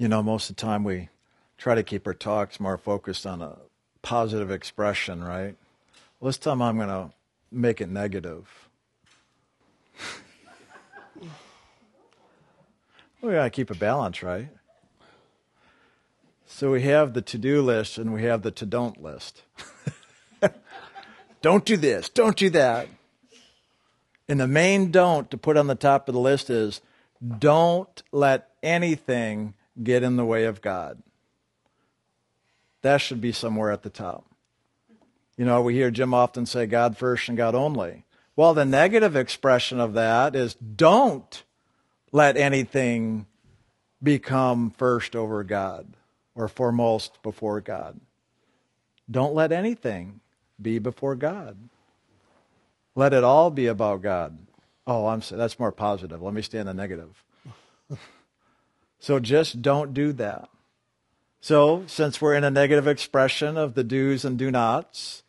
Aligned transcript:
You 0.00 0.08
know, 0.08 0.22
most 0.22 0.48
of 0.48 0.56
the 0.56 0.62
time 0.62 0.82
we 0.82 1.10
try 1.58 1.74
to 1.74 1.82
keep 1.82 2.06
our 2.06 2.14
talks 2.14 2.58
more 2.58 2.78
focused 2.78 3.26
on 3.26 3.42
a 3.42 3.58
positive 4.00 4.50
expression, 4.50 5.22
right? 5.22 5.54
Well, 6.18 6.30
this 6.30 6.38
time 6.38 6.62
I'm 6.62 6.78
going 6.78 6.88
to 6.88 7.10
make 7.52 7.82
it 7.82 7.90
negative. 7.90 8.70
we 13.20 13.32
got 13.32 13.44
to 13.44 13.50
keep 13.50 13.70
a 13.70 13.74
balance, 13.74 14.22
right? 14.22 14.48
So 16.46 16.70
we 16.70 16.80
have 16.84 17.12
the 17.12 17.20
to 17.20 17.36
do 17.36 17.60
list 17.60 17.98
and 17.98 18.14
we 18.14 18.22
have 18.22 18.40
the 18.40 18.50
to 18.52 18.64
don't 18.64 19.02
list. 19.02 19.42
don't 21.42 21.66
do 21.66 21.76
this, 21.76 22.08
don't 22.08 22.38
do 22.38 22.48
that. 22.48 22.88
And 24.30 24.40
the 24.40 24.48
main 24.48 24.92
don't 24.92 25.30
to 25.30 25.36
put 25.36 25.58
on 25.58 25.66
the 25.66 25.74
top 25.74 26.08
of 26.08 26.14
the 26.14 26.20
list 26.22 26.48
is 26.48 26.80
don't 27.38 28.02
let 28.12 28.48
anything 28.62 29.52
get 29.80 30.02
in 30.02 30.16
the 30.16 30.24
way 30.24 30.44
of 30.44 30.60
God. 30.60 31.02
That 32.82 32.98
should 32.98 33.20
be 33.20 33.32
somewhere 33.32 33.70
at 33.70 33.82
the 33.82 33.90
top. 33.90 34.24
You 35.36 35.44
know, 35.44 35.62
we 35.62 35.74
hear 35.74 35.90
Jim 35.90 36.12
often 36.12 36.46
say 36.46 36.66
God 36.66 36.96
first 36.96 37.28
and 37.28 37.36
God 37.36 37.54
only. 37.54 38.04
Well, 38.36 38.54
the 38.54 38.64
negative 38.64 39.16
expression 39.16 39.80
of 39.80 39.94
that 39.94 40.34
is 40.34 40.54
don't 40.54 41.42
let 42.12 42.36
anything 42.36 43.26
become 44.02 44.70
first 44.70 45.14
over 45.14 45.44
God 45.44 45.94
or 46.34 46.48
foremost 46.48 47.22
before 47.22 47.60
God. 47.60 48.00
Don't 49.10 49.34
let 49.34 49.52
anything 49.52 50.20
be 50.60 50.78
before 50.78 51.16
God. 51.16 51.56
Let 52.94 53.12
it 53.12 53.24
all 53.24 53.50
be 53.50 53.66
about 53.66 54.02
God. 54.02 54.38
Oh, 54.86 55.06
I'm 55.06 55.20
that's 55.30 55.58
more 55.58 55.72
positive. 55.72 56.22
Let 56.22 56.34
me 56.34 56.42
stay 56.42 56.58
in 56.58 56.66
the 56.66 56.74
negative. 56.74 57.22
So 59.00 59.18
just 59.18 59.62
don't 59.62 59.94
do 59.94 60.12
that. 60.12 60.48
So, 61.40 61.84
since 61.86 62.20
we're 62.20 62.34
in 62.34 62.44
a 62.44 62.50
negative 62.50 62.86
expression 62.86 63.56
of 63.56 63.72
the 63.72 63.82
do's 63.82 64.26
and 64.26 64.38
do 64.38 64.50
nots, 64.50 65.22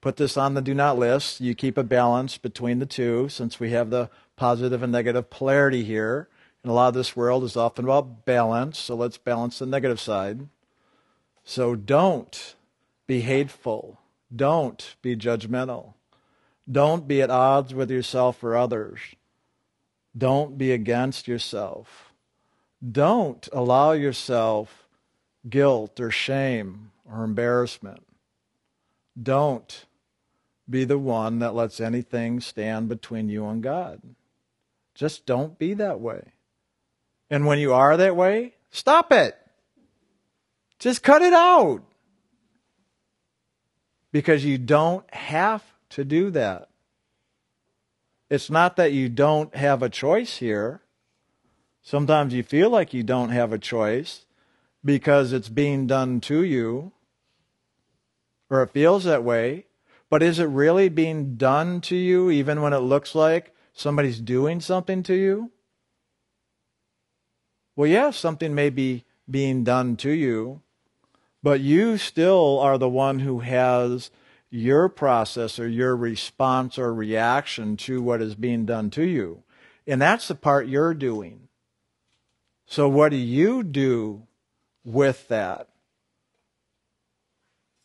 put 0.00 0.16
this 0.16 0.38
on 0.38 0.54
the 0.54 0.62
do 0.62 0.72
not 0.72 0.98
list. 0.98 1.42
You 1.42 1.54
keep 1.54 1.76
a 1.76 1.84
balance 1.84 2.38
between 2.38 2.78
the 2.78 2.86
two 2.86 3.28
since 3.28 3.60
we 3.60 3.70
have 3.70 3.90
the 3.90 4.08
positive 4.34 4.82
and 4.82 4.90
negative 4.90 5.28
polarity 5.28 5.84
here. 5.84 6.28
And 6.62 6.70
a 6.70 6.74
lot 6.74 6.88
of 6.88 6.94
this 6.94 7.14
world 7.14 7.44
is 7.44 7.56
often 7.56 7.84
about 7.84 8.24
balance, 8.24 8.78
so 8.78 8.94
let's 8.94 9.18
balance 9.18 9.58
the 9.58 9.66
negative 9.66 10.00
side. 10.00 10.48
So 11.44 11.74
don't 11.74 12.54
be 13.06 13.20
hateful. 13.20 14.00
Don't 14.34 14.96
be 15.02 15.16
judgmental. 15.16 15.94
Don't 16.70 17.06
be 17.06 17.20
at 17.20 17.30
odds 17.30 17.74
with 17.74 17.90
yourself 17.90 18.42
or 18.42 18.56
others. 18.56 19.00
Don't 20.16 20.56
be 20.56 20.72
against 20.72 21.28
yourself. 21.28 22.11
Don't 22.90 23.48
allow 23.52 23.92
yourself 23.92 24.88
guilt 25.48 26.00
or 26.00 26.10
shame 26.10 26.90
or 27.10 27.24
embarrassment. 27.24 28.04
Don't 29.20 29.86
be 30.68 30.84
the 30.84 30.98
one 30.98 31.38
that 31.40 31.54
lets 31.54 31.80
anything 31.80 32.40
stand 32.40 32.88
between 32.88 33.28
you 33.28 33.46
and 33.46 33.62
God. 33.62 34.00
Just 34.94 35.26
don't 35.26 35.58
be 35.58 35.74
that 35.74 36.00
way. 36.00 36.32
And 37.30 37.46
when 37.46 37.58
you 37.58 37.72
are 37.72 37.96
that 37.96 38.16
way, 38.16 38.54
stop 38.70 39.12
it. 39.12 39.36
Just 40.78 41.02
cut 41.02 41.22
it 41.22 41.32
out. 41.32 41.82
Because 44.10 44.44
you 44.44 44.58
don't 44.58 45.08
have 45.14 45.62
to 45.90 46.04
do 46.04 46.30
that. 46.30 46.68
It's 48.28 48.50
not 48.50 48.76
that 48.76 48.92
you 48.92 49.08
don't 49.08 49.54
have 49.54 49.82
a 49.82 49.88
choice 49.88 50.38
here. 50.38 50.81
Sometimes 51.82 52.32
you 52.32 52.42
feel 52.42 52.70
like 52.70 52.94
you 52.94 53.02
don't 53.02 53.30
have 53.30 53.52
a 53.52 53.58
choice 53.58 54.24
because 54.84 55.32
it's 55.32 55.48
being 55.48 55.86
done 55.86 56.20
to 56.22 56.42
you, 56.42 56.92
or 58.48 58.62
it 58.62 58.70
feels 58.70 59.04
that 59.04 59.24
way. 59.24 59.66
But 60.08 60.22
is 60.22 60.38
it 60.38 60.44
really 60.44 60.88
being 60.88 61.36
done 61.36 61.80
to 61.82 61.96
you 61.96 62.30
even 62.30 62.60
when 62.60 62.72
it 62.72 62.80
looks 62.80 63.14
like 63.14 63.54
somebody's 63.72 64.20
doing 64.20 64.60
something 64.60 65.02
to 65.04 65.14
you? 65.14 65.50
Well, 67.74 67.88
yes, 67.88 68.16
yeah, 68.16 68.20
something 68.20 68.54
may 68.54 68.68
be 68.68 69.04
being 69.28 69.64
done 69.64 69.96
to 69.96 70.10
you, 70.10 70.60
but 71.42 71.60
you 71.60 71.96
still 71.96 72.58
are 72.60 72.76
the 72.76 72.88
one 72.88 73.20
who 73.20 73.40
has 73.40 74.10
your 74.50 74.90
process 74.90 75.58
or 75.58 75.66
your 75.66 75.96
response 75.96 76.78
or 76.78 76.92
reaction 76.92 77.78
to 77.78 78.02
what 78.02 78.20
is 78.20 78.34
being 78.34 78.66
done 78.66 78.90
to 78.90 79.02
you. 79.02 79.42
And 79.86 80.02
that's 80.02 80.28
the 80.28 80.34
part 80.34 80.68
you're 80.68 80.92
doing. 80.92 81.48
So, 82.72 82.88
what 82.88 83.10
do 83.10 83.18
you 83.18 83.62
do 83.62 84.22
with 84.82 85.28
that? 85.28 85.68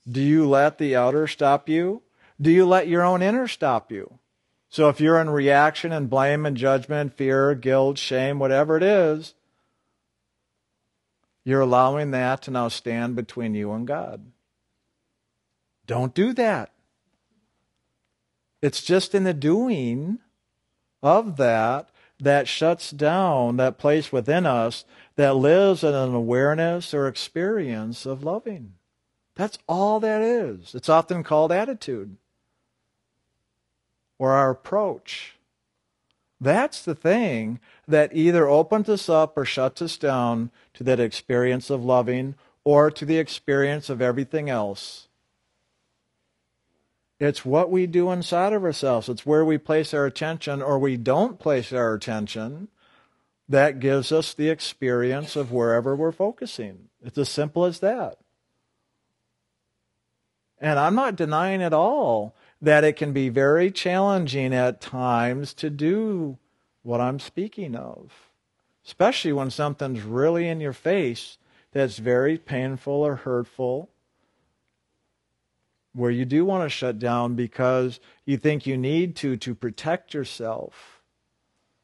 Do 0.10 0.22
you 0.22 0.48
let 0.48 0.78
the 0.78 0.96
outer 0.96 1.28
stop 1.28 1.68
you? 1.68 2.04
Do 2.40 2.50
you 2.50 2.66
let 2.66 2.88
your 2.88 3.04
own 3.04 3.22
inner 3.22 3.50
stop 3.50 3.92
you? 3.92 4.20
So, 4.70 4.88
if 4.88 5.02
you're 5.02 5.20
in 5.20 5.30
reaction 5.30 5.92
and 5.92 6.10
blame 6.10 6.46
and 6.46 6.56
judgment, 6.56 7.18
fear, 7.18 7.54
guilt, 7.54 7.98
shame, 7.98 8.40
whatever 8.40 8.78
it 8.78 8.84
is, 8.84 9.34
you're 11.44 11.60
allowing 11.60 12.12
that 12.12 12.44
to 12.44 12.52
now 12.52 12.70
stand 12.70 13.18
between 13.18 13.56
you 13.56 13.74
and 13.74 13.86
God. 13.86 14.32
Don't 15.86 16.16
do 16.16 16.32
that. 16.32 16.72
It's 18.62 18.82
just 18.82 19.14
in 19.14 19.26
the 19.26 19.34
doing 19.34 20.20
of 21.04 21.36
that 21.36 21.90
that 22.20 22.48
shuts 22.48 22.92
down 22.92 23.58
that 23.58 23.78
place 23.78 24.12
within 24.12 24.46
us 24.46 24.86
that 25.16 25.36
lives 25.36 25.84
in 25.84 25.94
an 25.94 26.14
awareness 26.14 26.94
or 26.94 27.08
experience 27.08 28.06
of 28.06 28.24
loving. 28.24 28.74
That's 29.36 29.60
all 29.68 30.00
that 30.00 30.22
is. 30.22 30.74
It's 30.74 30.90
often 30.90 31.24
called 31.24 31.52
attitude 31.52 32.18
or 34.18 34.34
our 34.34 34.50
approach. 34.50 35.36
That's 36.40 36.84
the 36.84 36.96
thing 36.96 37.60
that 37.88 38.16
either 38.16 38.48
opens 38.48 38.90
us 38.90 39.10
up 39.10 39.38
or 39.38 39.46
shuts 39.46 39.82
us 39.82 39.98
down 39.98 40.52
to 40.74 40.84
that 40.84 41.00
experience 41.00 41.70
of 41.70 41.84
loving 41.84 42.36
or 42.64 42.92
to 42.92 43.06
the 43.06 43.18
experience 43.18 43.90
of 43.90 44.02
everything 44.02 44.50
else 44.50 45.07
it's 47.20 47.44
what 47.44 47.72
we 47.72 47.88
do 47.88 48.12
inside 48.12 48.54
of 48.54 48.64
ourselves. 48.64 49.10
It's 49.10 49.26
where 49.26 49.44
we 49.44 49.58
place 49.58 49.94
our 49.94 50.06
attention 50.06 50.62
or 50.62 50.78
we 50.78 50.98
don't 50.98 51.40
place 51.40 51.74
our 51.74 51.94
attention 51.94 52.68
that 53.50 53.80
gives 53.80 54.12
us 54.12 54.34
the 54.34 54.50
experience 54.50 55.36
of 55.36 55.52
wherever 55.52 55.96
we're 55.96 56.12
focusing. 56.12 56.90
It's 57.04 57.18
as 57.18 57.30
simple 57.30 57.66
as 57.66 57.80
that. 57.80 58.18
And 60.60 60.80
I'm 60.80 60.96
not 60.96 61.16
denying 61.16 61.62
at 61.62 61.74
all 61.74 62.36
that 62.62 62.84
it 62.84 62.94
can 62.94 63.14
be 63.14 63.30
very 63.30 63.72
challenging 63.72 64.54
at 64.54 64.82
times 64.82 65.54
to 65.56 65.70
do 65.70 66.38
what 66.84 67.00
I'm 67.00 67.20
speaking 67.20 67.76
of, 67.76 68.12
especially 68.86 69.34
when 69.34 69.52
something's 69.52 70.02
really 70.02 70.48
in 70.48 70.60
your 70.60 70.74
face 70.74 71.38
that's 71.72 72.00
very 72.00 72.38
painful 72.38 72.94
or 72.94 73.18
hurtful 73.18 73.90
where 75.98 76.12
you 76.12 76.26
do 76.26 76.46
want 76.46 76.64
to 76.64 76.70
shut 76.70 77.00
down 77.00 77.34
because 77.34 78.00
you 78.24 78.38
think 78.38 78.68
you 78.68 78.78
need 78.78 79.16
to 79.16 79.36
to 79.36 79.56
protect 79.56 80.14
yourself. 80.14 81.02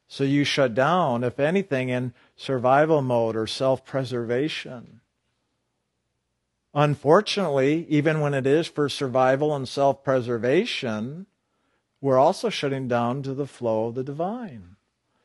So 0.06 0.22
you 0.22 0.44
shut 0.44 0.74
down, 0.74 1.24
if 1.24 1.40
anything, 1.40 1.88
in 1.88 2.14
survival 2.36 3.02
mode 3.02 3.34
or 3.34 3.48
self 3.48 3.84
preservation. 3.84 5.00
Unfortunately, 6.72 7.86
even 7.88 8.20
when 8.20 8.34
it 8.34 8.46
is 8.46 8.68
for 8.68 8.88
survival 8.88 9.54
and 9.54 9.68
self 9.68 10.04
preservation, 10.04 11.26
we're 12.00 12.18
also 12.18 12.50
shutting 12.50 12.86
down 12.86 13.22
to 13.24 13.34
the 13.34 13.46
flow 13.46 13.86
of 13.86 13.96
the 13.96 14.04
divine. 14.04 14.76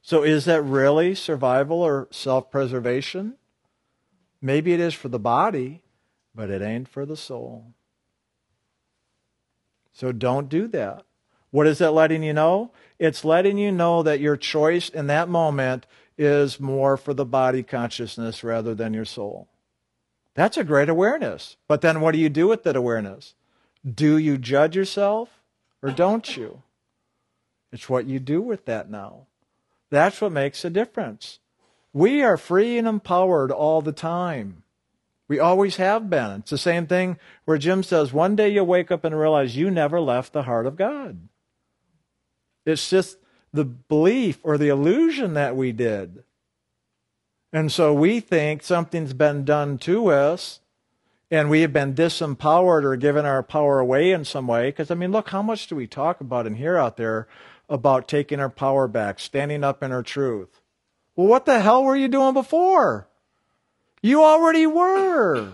So 0.02 0.24
is 0.24 0.46
that 0.46 0.64
really 0.64 1.14
survival 1.14 1.84
or 1.84 2.08
self 2.10 2.50
preservation? 2.50 3.36
Maybe 4.42 4.74
it 4.74 4.80
is 4.80 4.96
for 4.96 5.10
the 5.10 5.20
body, 5.20 5.84
but 6.34 6.50
it 6.50 6.64
ain't 6.64 6.88
for 6.88 7.06
the 7.06 7.18
soul. 7.18 7.74
So 9.94 10.12
don't 10.12 10.50
do 10.50 10.68
that. 10.70 11.04
What 11.52 11.68
is 11.68 11.80
that 11.80 11.92
letting 11.92 12.24
you 12.24 12.34
know? 12.34 12.72
It's 13.00 13.26
letting 13.26 13.58
you 13.58 13.72
know 13.72 14.04
that 14.04 14.20
your 14.20 14.38
choice 14.38 14.90
in 14.90 15.08
that 15.08 15.30
moment 15.30 15.86
is 16.18 16.60
more 16.60 16.98
for 16.98 17.14
the 17.14 17.26
body 17.26 17.64
consciousness 17.64 18.44
rather 18.44 18.76
than 18.76 18.94
your 18.94 19.06
soul. 19.06 19.48
That's 20.36 20.58
a 20.58 20.64
great 20.64 20.90
awareness. 20.90 21.58
But 21.68 21.82
then 21.82 22.02
what 22.02 22.12
do 22.12 22.20
you 22.20 22.30
do 22.30 22.48
with 22.48 22.64
that 22.64 22.76
awareness? 22.76 23.36
Do 23.90 24.18
you 24.18 24.38
judge 24.38 24.76
yourself 24.76 25.42
or 25.82 25.92
don't 25.92 26.36
you? 26.38 26.62
It's 27.72 27.90
what 27.90 28.06
you 28.06 28.20
do 28.20 28.42
with 28.42 28.66
that 28.66 28.90
now. 28.90 29.28
That's 29.90 30.22
what 30.22 30.32
makes 30.32 30.64
a 30.66 30.70
difference. 30.70 31.40
We 31.94 32.22
are 32.22 32.38
free 32.38 32.78
and 32.78 32.88
empowered 32.88 33.52
all 33.52 33.82
the 33.82 33.92
time. 33.92 34.64
We 35.30 35.40
always 35.40 35.78
have 35.78 36.10
been. 36.10 36.40
It's 36.40 36.50
the 36.50 36.58
same 36.58 36.88
thing 36.88 37.18
where 37.46 37.60
Jim 37.60 37.84
says, 37.84 38.12
one 38.12 38.36
day 38.36 38.50
you'll 38.50 38.66
wake 38.66 38.92
up 38.92 39.06
and 39.06 39.18
realize 39.18 39.56
you 39.56 39.72
never 39.72 40.02
left 40.02 40.34
the 40.34 40.44
heart 40.44 40.66
of 40.66 40.76
God. 40.76 41.30
It's 42.66 42.90
just 42.90 43.18
the 43.54 43.64
belief 43.64 44.40
or 44.44 44.58
the 44.58 44.70
illusion 44.70 45.36
that 45.36 45.56
we 45.56 45.72
did. 45.72 46.24
And 47.54 47.72
so 47.72 47.94
we 47.94 48.20
think 48.20 48.64
something's 48.64 49.14
been 49.14 49.46
done 49.46 49.78
to 49.80 50.08
us 50.08 50.62
and 51.32 51.50
we 51.50 51.62
have 51.62 51.74
been 51.74 51.94
disempowered 51.94 52.84
or 52.84 52.96
given 52.96 53.26
our 53.26 53.44
power 53.44 53.80
away 53.80 54.12
in 54.12 54.26
some 54.26 54.48
way. 54.48 54.70
Because, 54.70 54.90
I 54.90 54.96
mean, 54.96 55.12
look, 55.12 55.30
how 55.30 55.44
much 55.44 55.68
do 55.68 55.76
we 55.76 55.86
talk 55.86 56.22
about 56.22 56.48
and 56.48 56.58
hear 56.58 56.76
out 56.76 56.98
there 56.98 57.28
about 57.70 58.08
taking 58.08 58.40
our 58.40 58.50
power 58.50 58.88
back, 58.88 59.20
standing 59.20 59.64
up 59.64 59.84
in 59.84 59.92
our 59.92 60.02
truth? 60.02 60.62
Well, 61.16 61.28
what 61.28 61.46
the 61.46 61.60
hell 61.60 61.84
were 61.84 61.96
you 61.96 62.08
doing 62.08 62.34
before? 62.34 63.09
You 64.02 64.24
already 64.24 64.66
were 64.66 65.54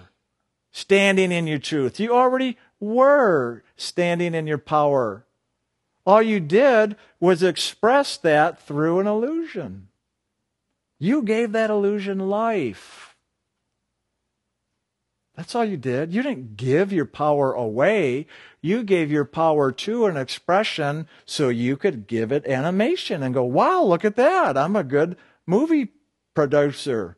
standing 0.72 1.32
in 1.32 1.48
your 1.48 1.60
truth. 1.60 2.00
You 2.00 2.14
already 2.14 2.58
were 2.80 3.64
standing 3.76 4.34
in 4.36 4.46
your 4.46 4.58
power. 4.58 5.26
All 6.06 6.22
you 6.22 6.40
did 6.40 6.96
was 7.20 7.42
express 7.42 8.18
that 8.18 8.62
through 8.62 9.00
an 9.00 9.08
illusion. 9.08 9.88
You 11.00 11.24
gave 11.24 11.52
that 11.54 11.70
illusion 11.70 12.20
life. 12.20 13.16
That's 15.36 15.54
all 15.54 15.66
you 15.66 15.78
did. 15.78 16.14
You 16.14 16.22
didn't 16.22 16.56
give 16.56 16.94
your 16.94 17.06
power 17.06 17.52
away. 17.52 18.28
You 18.62 18.84
gave 18.84 19.12
your 19.12 19.26
power 19.26 19.72
to 19.72 20.06
an 20.06 20.16
expression 20.16 21.08
so 21.26 21.50
you 21.50 21.76
could 21.76 22.08
give 22.08 22.32
it 22.32 22.48
animation 22.48 23.22
and 23.22 23.34
go, 23.34 23.44
wow, 23.44 23.84
look 23.84 24.06
at 24.06 24.16
that. 24.16 24.58
I'm 24.58 24.76
a 24.76 24.84
good 24.84 25.18
movie 25.46 25.90
producer. 26.34 27.18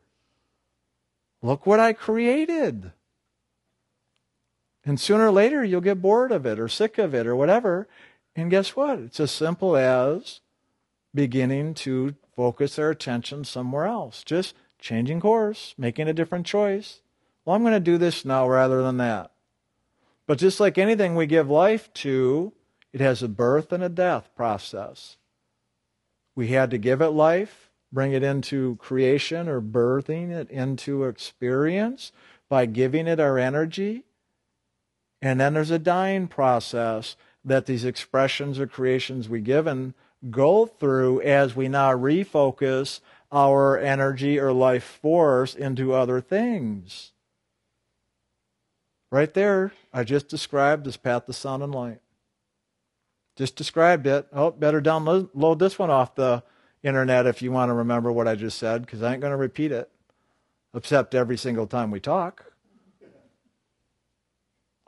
Look 1.41 1.65
what 1.65 1.79
I 1.79 1.93
created. 1.93 2.91
And 4.85 4.99
sooner 4.99 5.27
or 5.27 5.31
later, 5.31 5.63
you'll 5.63 5.81
get 5.81 6.01
bored 6.01 6.31
of 6.31 6.45
it 6.45 6.59
or 6.59 6.67
sick 6.67 6.97
of 6.97 7.13
it 7.13 7.27
or 7.27 7.35
whatever. 7.35 7.87
And 8.35 8.49
guess 8.49 8.75
what? 8.75 8.99
It's 8.99 9.19
as 9.19 9.31
simple 9.31 9.75
as 9.75 10.39
beginning 11.13 11.73
to 11.73 12.15
focus 12.35 12.79
our 12.79 12.89
attention 12.89 13.43
somewhere 13.43 13.85
else. 13.85 14.23
Just 14.23 14.55
changing 14.79 15.19
course, 15.19 15.73
making 15.77 16.07
a 16.07 16.13
different 16.13 16.45
choice. 16.45 17.01
Well, 17.43 17.55
I'm 17.55 17.63
going 17.63 17.73
to 17.73 17.79
do 17.79 17.97
this 17.97 18.23
now 18.23 18.47
rather 18.47 18.81
than 18.81 18.97
that. 18.97 19.31
But 20.25 20.37
just 20.37 20.59
like 20.59 20.77
anything 20.77 21.15
we 21.15 21.25
give 21.25 21.49
life 21.49 21.91
to, 21.95 22.53
it 22.93 23.01
has 23.01 23.23
a 23.23 23.27
birth 23.27 23.71
and 23.71 23.83
a 23.83 23.89
death 23.89 24.29
process. 24.35 25.17
We 26.35 26.49
had 26.49 26.69
to 26.71 26.77
give 26.77 27.01
it 27.01 27.09
life, 27.09 27.66
bring 27.91 28.11
it 28.11 28.23
into 28.23 28.75
creation 28.77 29.47
or 29.47 29.61
birthing 29.61 30.31
it 30.31 30.49
into 30.49 31.05
experience 31.05 32.11
by 32.49 32.65
giving 32.65 33.07
it 33.07 33.19
our 33.19 33.37
energy. 33.37 34.03
And 35.21 35.39
then 35.39 35.53
there's 35.53 35.71
a 35.71 35.79
dying 35.79 36.27
process 36.27 37.15
that 37.43 37.65
these 37.65 37.85
expressions 37.85 38.59
or 38.59 38.67
creations 38.67 39.29
we 39.29 39.41
given 39.41 39.93
go 40.29 40.65
through 40.65 41.21
as 41.21 41.55
we 41.55 41.67
now 41.67 41.91
refocus 41.91 42.99
our 43.31 43.77
energy 43.77 44.39
or 44.39 44.51
life 44.51 44.83
force 45.01 45.55
into 45.55 45.93
other 45.93 46.21
things. 46.21 47.11
Right 49.11 49.33
there, 49.33 49.71
I 49.93 50.03
just 50.03 50.27
described 50.27 50.85
this 50.85 50.97
path 50.97 51.25
to 51.25 51.33
sound 51.33 51.63
and 51.63 51.73
light. 51.73 51.99
Just 53.37 53.55
described 53.55 54.07
it. 54.07 54.27
Oh, 54.33 54.51
better 54.51 54.81
download 54.81 55.59
this 55.59 55.79
one 55.79 55.89
off 55.89 56.15
the 56.15 56.43
internet 56.83 57.27
if 57.27 57.41
you 57.41 57.51
want 57.51 57.69
to 57.69 57.73
remember 57.73 58.11
what 58.11 58.27
I 58.27 58.35
just 58.35 58.57
said, 58.57 58.85
because 58.85 59.01
I 59.01 59.13
ain't 59.13 59.21
going 59.21 59.31
to 59.31 59.37
repeat 59.37 59.71
it, 59.71 59.89
except 60.73 61.15
every 61.15 61.37
single 61.37 61.67
time 61.67 61.91
we 61.91 61.99
talk. 61.99 62.53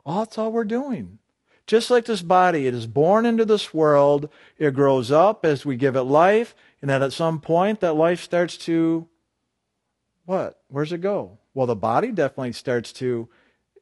Oh, 0.06 0.20
that's 0.20 0.38
all 0.38 0.52
we're 0.52 0.64
doing. 0.64 1.18
Just 1.66 1.90
like 1.90 2.04
this 2.04 2.22
body, 2.22 2.66
it 2.66 2.74
is 2.74 2.86
born 2.86 3.26
into 3.26 3.44
this 3.44 3.72
world, 3.72 4.28
it 4.58 4.74
grows 4.74 5.12
up 5.12 5.44
as 5.44 5.64
we 5.64 5.76
give 5.76 5.94
it 5.94 6.02
life, 6.02 6.54
and 6.80 6.90
then 6.90 7.02
at 7.02 7.12
some 7.12 7.40
point 7.40 7.80
that 7.80 7.94
life 7.94 8.22
starts 8.22 8.56
to 8.58 9.06
what? 10.24 10.60
Where's 10.68 10.92
it 10.92 11.00
go? 11.00 11.38
Well, 11.54 11.66
the 11.66 11.74
body 11.74 12.12
definitely 12.12 12.52
starts 12.52 12.92
to, 12.94 13.28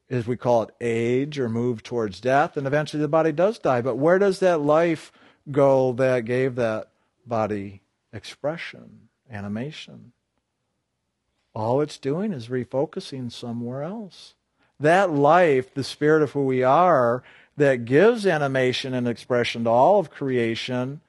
as 0.09 0.27
we 0.27 0.37
call 0.37 0.63
it, 0.63 0.75
age 0.81 1.39
or 1.39 1.49
move 1.49 1.83
towards 1.83 2.21
death, 2.21 2.57
and 2.57 2.67
eventually 2.67 3.03
the 3.03 3.09
body 3.09 3.33
does 3.33 3.59
die. 3.59 3.83
But 3.83 3.97
where 3.97 4.19
does 4.19 4.41
that 4.41 4.61
life 4.61 5.13
go 5.51 5.93
that 5.93 6.25
gave 6.25 6.55
that 6.55 6.91
body 7.27 7.83
expression, 8.13 9.09
animation? 9.31 10.13
All 11.55 11.81
it's 11.81 11.99
doing 11.99 12.33
is 12.33 12.49
refocusing 12.49 13.33
somewhere 13.33 13.83
else. 13.83 14.35
That 14.81 15.11
life, 15.11 15.75
the 15.75 15.85
spirit 15.85 16.23
of 16.23 16.33
who 16.33 16.45
we 16.45 16.63
are, 16.63 17.23
that 17.57 17.85
gives 17.85 18.27
animation 18.27 18.95
and 18.95 19.09
expression 19.09 19.65
to 19.65 19.71
all 19.71 19.99
of 19.99 20.11
creation 20.11 21.01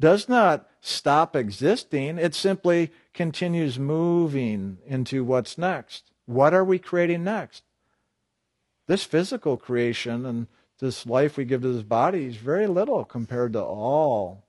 does 0.00 0.28
not 0.28 0.68
stop 0.80 1.36
existing. 1.36 2.18
It 2.18 2.34
simply 2.34 2.90
continues 3.14 3.78
moving 3.78 4.78
into 4.86 5.22
what's 5.22 5.56
next. 5.56 6.10
What 6.26 6.52
are 6.52 6.64
we 6.64 6.80
creating 6.80 7.22
next? 7.22 7.62
This 8.88 9.04
physical 9.04 9.56
creation 9.56 10.26
and 10.26 10.48
this 10.80 11.06
life 11.06 11.36
we 11.36 11.44
give 11.44 11.62
to 11.62 11.72
this 11.72 11.84
body 11.84 12.26
is 12.26 12.36
very 12.36 12.66
little 12.66 13.04
compared 13.04 13.52
to 13.52 13.62
all 13.62 14.41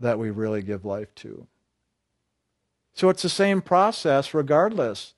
that 0.00 0.18
we 0.18 0.30
really 0.30 0.62
give 0.62 0.84
life 0.84 1.14
to. 1.16 1.46
So 2.94 3.08
it's 3.08 3.22
the 3.22 3.28
same 3.28 3.62
process 3.62 4.34
regardless. 4.34 5.14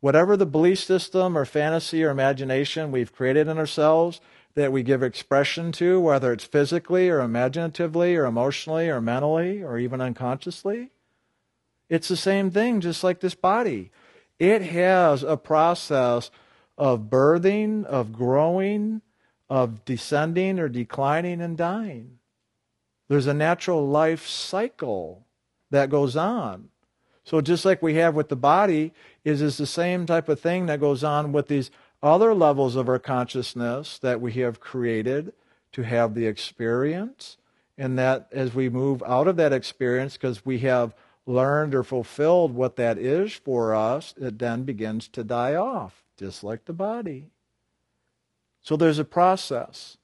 Whatever 0.00 0.36
the 0.36 0.46
belief 0.46 0.78
system 0.78 1.36
or 1.36 1.44
fantasy 1.44 2.04
or 2.04 2.10
imagination 2.10 2.92
we've 2.92 3.12
created 3.12 3.48
in 3.48 3.58
ourselves, 3.58 4.20
that 4.54 4.72
we 4.72 4.82
give 4.82 5.02
expression 5.02 5.72
to, 5.72 6.00
whether 6.00 6.32
it's 6.32 6.44
physically 6.44 7.08
or 7.08 7.20
imaginatively 7.20 8.16
or 8.16 8.24
emotionally 8.24 8.88
or 8.88 9.00
mentally 9.00 9.62
or 9.62 9.78
even 9.78 10.00
unconsciously. 10.00 10.90
It's 11.88 12.08
the 12.08 12.16
same 12.16 12.50
thing, 12.50 12.80
just 12.80 13.02
like 13.02 13.20
this 13.20 13.34
body. 13.34 13.90
It 14.38 14.62
has 14.62 15.22
a 15.22 15.36
process 15.36 16.30
of 16.76 17.02
birthing, 17.02 17.84
of 17.84 18.12
growing, 18.12 19.02
of 19.48 19.84
descending 19.84 20.58
or 20.58 20.68
declining 20.68 21.40
and 21.40 21.56
dying. 21.56 22.17
There's 23.08 23.26
a 23.26 23.34
natural 23.34 23.86
life 23.86 24.26
cycle 24.26 25.26
that 25.70 25.90
goes 25.90 26.16
on. 26.16 26.68
So 27.24 27.40
just 27.40 27.64
like 27.64 27.82
we 27.82 27.94
have 27.94 28.14
with 28.14 28.28
the 28.28 28.36
body, 28.36 28.92
is 29.24 29.42
is 29.42 29.58
the 29.58 29.66
same 29.66 30.06
type 30.06 30.28
of 30.28 30.40
thing 30.40 30.66
that 30.66 30.80
goes 30.80 31.04
on 31.04 31.32
with 31.32 31.48
these 31.48 31.70
other 32.02 32.34
levels 32.34 32.76
of 32.76 32.88
our 32.88 32.98
consciousness 32.98 33.98
that 33.98 34.20
we 34.20 34.32
have 34.34 34.60
created 34.60 35.32
to 35.72 35.82
have 35.82 36.14
the 36.14 36.26
experience. 36.26 37.36
And 37.76 37.98
that 37.98 38.28
as 38.32 38.54
we 38.54 38.68
move 38.68 39.02
out 39.06 39.28
of 39.28 39.36
that 39.36 39.52
experience, 39.52 40.14
because 40.14 40.44
we 40.44 40.60
have 40.60 40.94
learned 41.26 41.74
or 41.74 41.84
fulfilled 41.84 42.54
what 42.54 42.76
that 42.76 42.98
is 42.98 43.34
for 43.34 43.74
us, 43.74 44.14
it 44.16 44.38
then 44.38 44.64
begins 44.64 45.06
to 45.08 45.22
die 45.22 45.54
off, 45.54 46.02
just 46.16 46.42
like 46.42 46.64
the 46.64 46.72
body. 46.72 47.26
So 48.62 48.76
there's 48.76 48.98
a 48.98 49.04
process. 49.04 49.98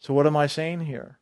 So, 0.00 0.14
what 0.14 0.26
am 0.26 0.36
I 0.36 0.46
saying 0.46 0.86
here? 0.86 1.17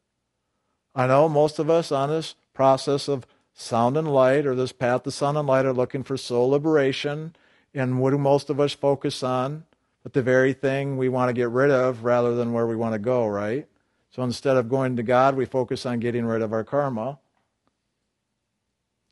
I 0.96 1.06
know 1.06 1.28
most 1.28 1.60
of 1.60 1.70
us 1.70 1.92
on 1.92 2.08
this 2.08 2.34
process 2.54 3.06
of 3.06 3.26
sound 3.52 3.96
and 3.96 4.12
light, 4.12 4.46
or 4.46 4.54
this 4.54 4.72
path 4.72 5.04
to 5.04 5.10
sound 5.10 5.38
and 5.38 5.46
light, 5.46 5.66
are 5.66 5.72
looking 5.72 6.02
for 6.02 6.16
soul 6.16 6.48
liberation 6.48 7.36
and 7.76 8.00
what 8.00 8.10
do 8.10 8.18
most 8.18 8.48
of 8.48 8.58
us 8.58 8.72
focus 8.72 9.22
on? 9.22 9.64
But 10.02 10.14
the 10.14 10.22
very 10.22 10.54
thing 10.54 10.96
we 10.96 11.10
want 11.10 11.28
to 11.28 11.34
get 11.34 11.50
rid 11.50 11.70
of 11.70 12.04
rather 12.04 12.34
than 12.34 12.52
where 12.52 12.66
we 12.66 12.76
want 12.76 12.94
to 12.94 12.98
go, 12.98 13.26
right? 13.26 13.66
So 14.10 14.22
instead 14.22 14.56
of 14.56 14.70
going 14.70 14.96
to 14.96 15.02
God, 15.02 15.36
we 15.36 15.44
focus 15.44 15.84
on 15.84 16.00
getting 16.00 16.24
rid 16.24 16.40
of 16.40 16.52
our 16.52 16.64
karma. 16.64 17.18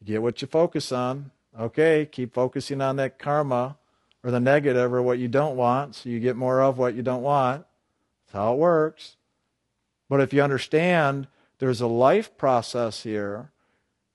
Get 0.03 0.23
what 0.23 0.41
you 0.41 0.49
focus 0.49 0.93
on. 0.93 1.31
Okay, 1.59 2.09
keep 2.11 2.33
focusing 2.33 2.81
on 2.81 2.97
that 2.97 3.19
karma 3.19 3.77
or 4.23 4.31
the 4.31 4.41
negative 4.41 4.93
or 4.93 5.03
what 5.03 5.19
you 5.19 5.29
don't 5.29 5.57
want, 5.57 5.95
so 5.95 6.09
you 6.09 6.19
get 6.19 6.37
more 6.37 6.63
of 6.63 6.79
what 6.79 6.95
you 6.95 7.03
don't 7.03 7.23
want. 7.23 7.67
That's 8.27 8.35
how 8.35 8.55
it 8.55 8.59
works. 8.59 9.17
But 10.09 10.21
if 10.21 10.33
you 10.33 10.43
understand 10.43 11.27
there's 11.65 11.81
a 11.81 11.87
life 11.87 12.37
process 12.37 13.05
here 13.05 13.51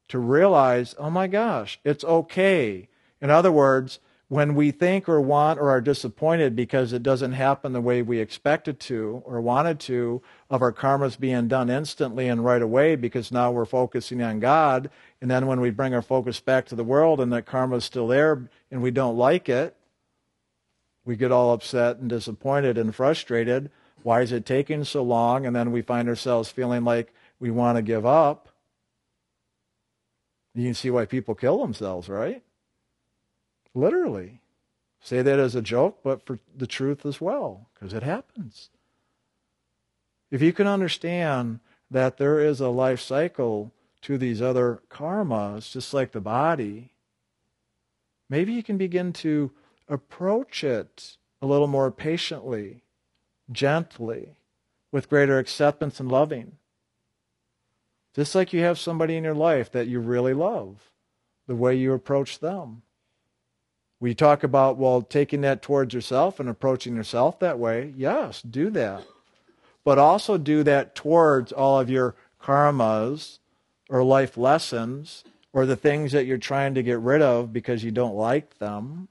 to 0.07 0.19
realize, 0.19 0.93
oh 0.99 1.09
my 1.09 1.25
gosh, 1.25 1.79
it's 1.83 2.03
okay. 2.03 2.87
In 3.19 3.31
other 3.31 3.51
words, 3.51 3.99
when 4.27 4.53
we 4.53 4.69
think 4.69 5.09
or 5.09 5.19
want 5.19 5.59
or 5.59 5.71
are 5.71 5.81
disappointed 5.81 6.55
because 6.55 6.93
it 6.93 7.01
doesn't 7.01 7.31
happen 7.31 7.73
the 7.73 7.81
way 7.81 8.03
we 8.03 8.19
expected 8.19 8.79
to 8.81 9.23
or 9.25 9.41
wanted 9.41 9.79
to, 9.79 10.21
of 10.51 10.61
our 10.61 10.71
karmas 10.71 11.19
being 11.19 11.47
done 11.47 11.71
instantly 11.71 12.27
and 12.27 12.45
right 12.45 12.61
away 12.61 12.95
because 12.95 13.31
now 13.31 13.49
we're 13.49 13.65
focusing 13.65 14.21
on 14.21 14.39
God. 14.39 14.91
And 15.19 15.31
then 15.31 15.47
when 15.47 15.59
we 15.59 15.71
bring 15.71 15.95
our 15.95 16.03
focus 16.03 16.39
back 16.39 16.67
to 16.67 16.75
the 16.75 16.83
world 16.83 17.19
and 17.19 17.33
that 17.33 17.47
karma 17.47 17.77
is 17.77 17.83
still 17.83 18.09
there 18.09 18.47
and 18.69 18.83
we 18.83 18.91
don't 18.91 19.17
like 19.17 19.49
it, 19.49 19.75
we 21.03 21.15
get 21.15 21.31
all 21.31 21.51
upset 21.51 21.97
and 21.97 22.09
disappointed 22.09 22.77
and 22.77 22.93
frustrated. 22.93 23.71
Why 24.03 24.21
is 24.21 24.31
it 24.31 24.45
taking 24.45 24.83
so 24.83 25.01
long? 25.01 25.47
And 25.47 25.55
then 25.55 25.71
we 25.71 25.81
find 25.81 26.07
ourselves 26.07 26.51
feeling 26.51 26.83
like 26.83 27.11
we 27.39 27.51
want 27.51 27.77
to 27.77 27.81
give 27.81 28.05
up. 28.05 28.49
You 30.53 30.65
can 30.65 30.73
see 30.73 30.89
why 30.89 31.05
people 31.05 31.35
kill 31.35 31.59
themselves, 31.59 32.09
right? 32.09 32.43
Literally. 33.73 34.41
Say 35.01 35.21
that 35.21 35.39
as 35.39 35.55
a 35.55 35.61
joke, 35.61 35.99
but 36.03 36.25
for 36.25 36.39
the 36.55 36.67
truth 36.67 37.05
as 37.05 37.21
well, 37.21 37.69
because 37.73 37.93
it 37.93 38.03
happens. 38.03 38.69
If 40.29 40.41
you 40.41 40.51
can 40.51 40.67
understand 40.67 41.61
that 41.89 42.17
there 42.17 42.39
is 42.39 42.59
a 42.59 42.67
life 42.67 42.99
cycle 42.99 43.71
to 44.01 44.17
these 44.17 44.41
other 44.41 44.81
karmas, 44.89 45.71
just 45.71 45.93
like 45.93 46.11
the 46.11 46.21
body, 46.21 46.91
maybe 48.29 48.53
you 48.53 48.63
can 48.63 48.77
begin 48.77 49.13
to 49.13 49.51
approach 49.87 50.63
it 50.63 51.17
a 51.41 51.47
little 51.47 51.67
more 51.67 51.91
patiently, 51.91 52.83
gently, 53.51 54.35
with 54.91 55.09
greater 55.09 55.39
acceptance 55.39 55.99
and 55.99 56.11
loving. 56.11 56.57
Just 58.19 58.35
like 58.35 58.51
you 58.51 58.59
have 58.59 58.77
somebody 58.77 59.15
in 59.15 59.23
your 59.23 59.33
life 59.33 59.71
that 59.71 59.87
you 59.87 60.01
really 60.01 60.33
love, 60.33 60.91
the 61.47 61.55
way 61.55 61.73
you 61.73 61.93
approach 61.93 62.39
them. 62.39 62.81
We 64.01 64.13
talk 64.13 64.43
about, 64.43 64.75
well, 64.75 65.01
taking 65.01 65.39
that 65.39 65.61
towards 65.61 65.93
yourself 65.93 66.37
and 66.37 66.49
approaching 66.49 66.97
yourself 66.97 67.39
that 67.39 67.57
way. 67.57 67.93
Yes, 67.95 68.41
do 68.41 68.71
that. 68.71 69.05
But 69.85 69.99
also 69.99 70.37
do 70.37 70.63
that 70.63 70.95
towards 70.95 71.53
all 71.53 71.79
of 71.79 71.89
your 71.89 72.13
karmas 72.43 73.39
or 73.89 74.03
life 74.03 74.35
lessons 74.37 75.23
or 75.53 75.65
the 75.65 75.77
things 75.77 76.11
that 76.11 76.25
you're 76.25 76.37
trying 76.37 76.73
to 76.73 76.83
get 76.83 76.99
rid 76.99 77.21
of 77.21 77.53
because 77.53 77.85
you 77.85 77.91
don't 77.91 78.17
like 78.17 78.57
them. 78.57 79.07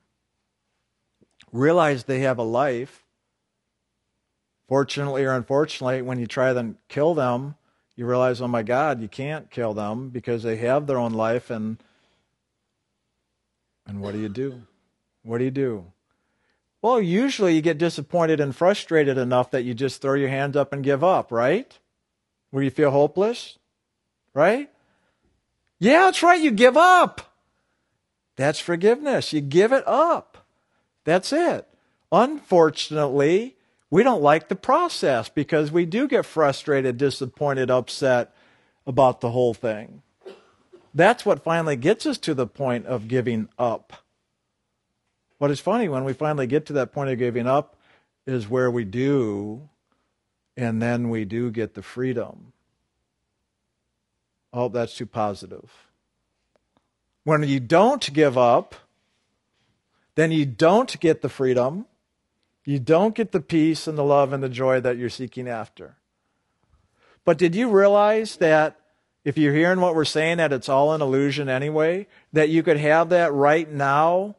Realize 1.50 2.04
they 2.04 2.20
have 2.20 2.36
a 2.36 2.42
life. 2.42 3.06
Fortunately 4.68 5.24
or 5.24 5.32
unfortunately, 5.32 6.02
when 6.02 6.18
you 6.18 6.26
try 6.26 6.52
to 6.52 6.74
kill 6.90 7.14
them, 7.14 7.54
you 7.98 8.06
realize, 8.06 8.40
oh 8.40 8.46
my 8.46 8.62
God, 8.62 9.02
you 9.02 9.08
can't 9.08 9.50
kill 9.50 9.74
them 9.74 10.10
because 10.10 10.44
they 10.44 10.54
have 10.58 10.86
their 10.86 10.98
own 10.98 11.12
life 11.12 11.50
and 11.50 11.82
and 13.88 14.00
what 14.00 14.12
do 14.12 14.20
you 14.20 14.28
do? 14.28 14.62
What 15.24 15.38
do 15.38 15.44
you 15.44 15.50
do? 15.50 15.86
Well, 16.80 17.00
usually 17.00 17.56
you 17.56 17.60
get 17.60 17.76
disappointed 17.76 18.38
and 18.38 18.54
frustrated 18.54 19.18
enough 19.18 19.50
that 19.50 19.64
you 19.64 19.74
just 19.74 20.00
throw 20.00 20.14
your 20.14 20.28
hands 20.28 20.56
up 20.56 20.72
and 20.72 20.84
give 20.84 21.02
up, 21.02 21.32
right? 21.32 21.76
Where 22.50 22.62
you 22.62 22.70
feel 22.70 22.92
hopeless, 22.92 23.58
right? 24.32 24.70
Yeah, 25.80 26.04
that's 26.04 26.22
right. 26.22 26.40
You 26.40 26.52
give 26.52 26.76
up. 26.76 27.34
That's 28.36 28.60
forgiveness. 28.60 29.32
You 29.32 29.40
give 29.40 29.72
it 29.72 29.82
up. 29.88 30.46
That's 31.02 31.32
it. 31.32 31.66
Unfortunately, 32.12 33.56
we 33.90 34.02
don't 34.02 34.22
like 34.22 34.48
the 34.48 34.56
process 34.56 35.28
because 35.28 35.72
we 35.72 35.86
do 35.86 36.08
get 36.08 36.26
frustrated, 36.26 36.98
disappointed, 36.98 37.70
upset 37.70 38.34
about 38.86 39.20
the 39.20 39.30
whole 39.30 39.54
thing. 39.54 40.02
That's 40.94 41.24
what 41.24 41.44
finally 41.44 41.76
gets 41.76 42.06
us 42.06 42.18
to 42.18 42.34
the 42.34 42.46
point 42.46 42.86
of 42.86 43.08
giving 43.08 43.48
up. 43.58 43.92
What 45.38 45.50
is 45.50 45.60
funny 45.60 45.88
when 45.88 46.04
we 46.04 46.12
finally 46.12 46.46
get 46.46 46.66
to 46.66 46.72
that 46.74 46.92
point 46.92 47.10
of 47.10 47.18
giving 47.18 47.46
up 47.46 47.76
is 48.26 48.48
where 48.48 48.70
we 48.70 48.84
do, 48.84 49.68
and 50.56 50.82
then 50.82 51.08
we 51.08 51.24
do 51.24 51.50
get 51.50 51.74
the 51.74 51.82
freedom. 51.82 52.52
Oh, 54.52 54.68
that's 54.68 54.96
too 54.96 55.06
positive. 55.06 55.70
When 57.24 57.42
you 57.42 57.60
don't 57.60 58.12
give 58.12 58.36
up, 58.36 58.74
then 60.14 60.32
you 60.32 60.44
don't 60.44 60.98
get 60.98 61.22
the 61.22 61.28
freedom, 61.28 61.86
you 62.68 62.78
don't 62.78 63.14
get 63.14 63.32
the 63.32 63.40
peace 63.40 63.86
and 63.86 63.96
the 63.96 64.04
love 64.04 64.34
and 64.34 64.42
the 64.42 64.48
joy 64.50 64.78
that 64.78 64.98
you're 64.98 65.08
seeking 65.08 65.48
after. 65.48 65.96
But 67.24 67.38
did 67.38 67.54
you 67.54 67.70
realize 67.70 68.36
that 68.36 68.78
if 69.24 69.38
you're 69.38 69.54
hearing 69.54 69.80
what 69.80 69.94
we're 69.94 70.04
saying, 70.04 70.36
that 70.36 70.52
it's 70.52 70.68
all 70.68 70.92
an 70.92 71.00
illusion 71.00 71.48
anyway, 71.48 72.06
that 72.34 72.50
you 72.50 72.62
could 72.62 72.76
have 72.76 73.08
that 73.08 73.32
right 73.32 73.72
now 73.72 74.36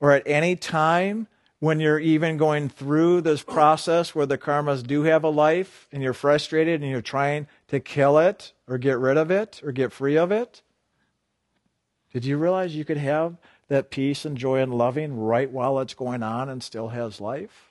or 0.00 0.10
at 0.10 0.24
any 0.26 0.56
time 0.56 1.28
when 1.60 1.78
you're 1.78 2.00
even 2.00 2.36
going 2.36 2.68
through 2.68 3.20
this 3.20 3.44
process 3.44 4.12
where 4.12 4.26
the 4.26 4.36
karmas 4.36 4.84
do 4.84 5.04
have 5.04 5.22
a 5.22 5.28
life 5.28 5.86
and 5.92 6.02
you're 6.02 6.12
frustrated 6.12 6.82
and 6.82 6.90
you're 6.90 7.00
trying 7.00 7.46
to 7.68 7.78
kill 7.78 8.18
it 8.18 8.52
or 8.66 8.78
get 8.78 8.98
rid 8.98 9.16
of 9.16 9.30
it 9.30 9.60
or 9.62 9.70
get 9.70 9.92
free 9.92 10.18
of 10.18 10.32
it? 10.32 10.60
Did 12.12 12.24
you 12.24 12.36
realize 12.36 12.74
you 12.74 12.84
could 12.84 12.96
have 12.96 13.36
that 13.70 13.90
peace 13.90 14.24
and 14.24 14.36
joy 14.36 14.58
and 14.60 14.74
loving 14.74 15.16
right 15.16 15.50
while 15.50 15.78
it's 15.78 15.94
going 15.94 16.22
on 16.22 16.48
and 16.48 16.62
still 16.62 16.88
has 16.88 17.20
life? 17.20 17.70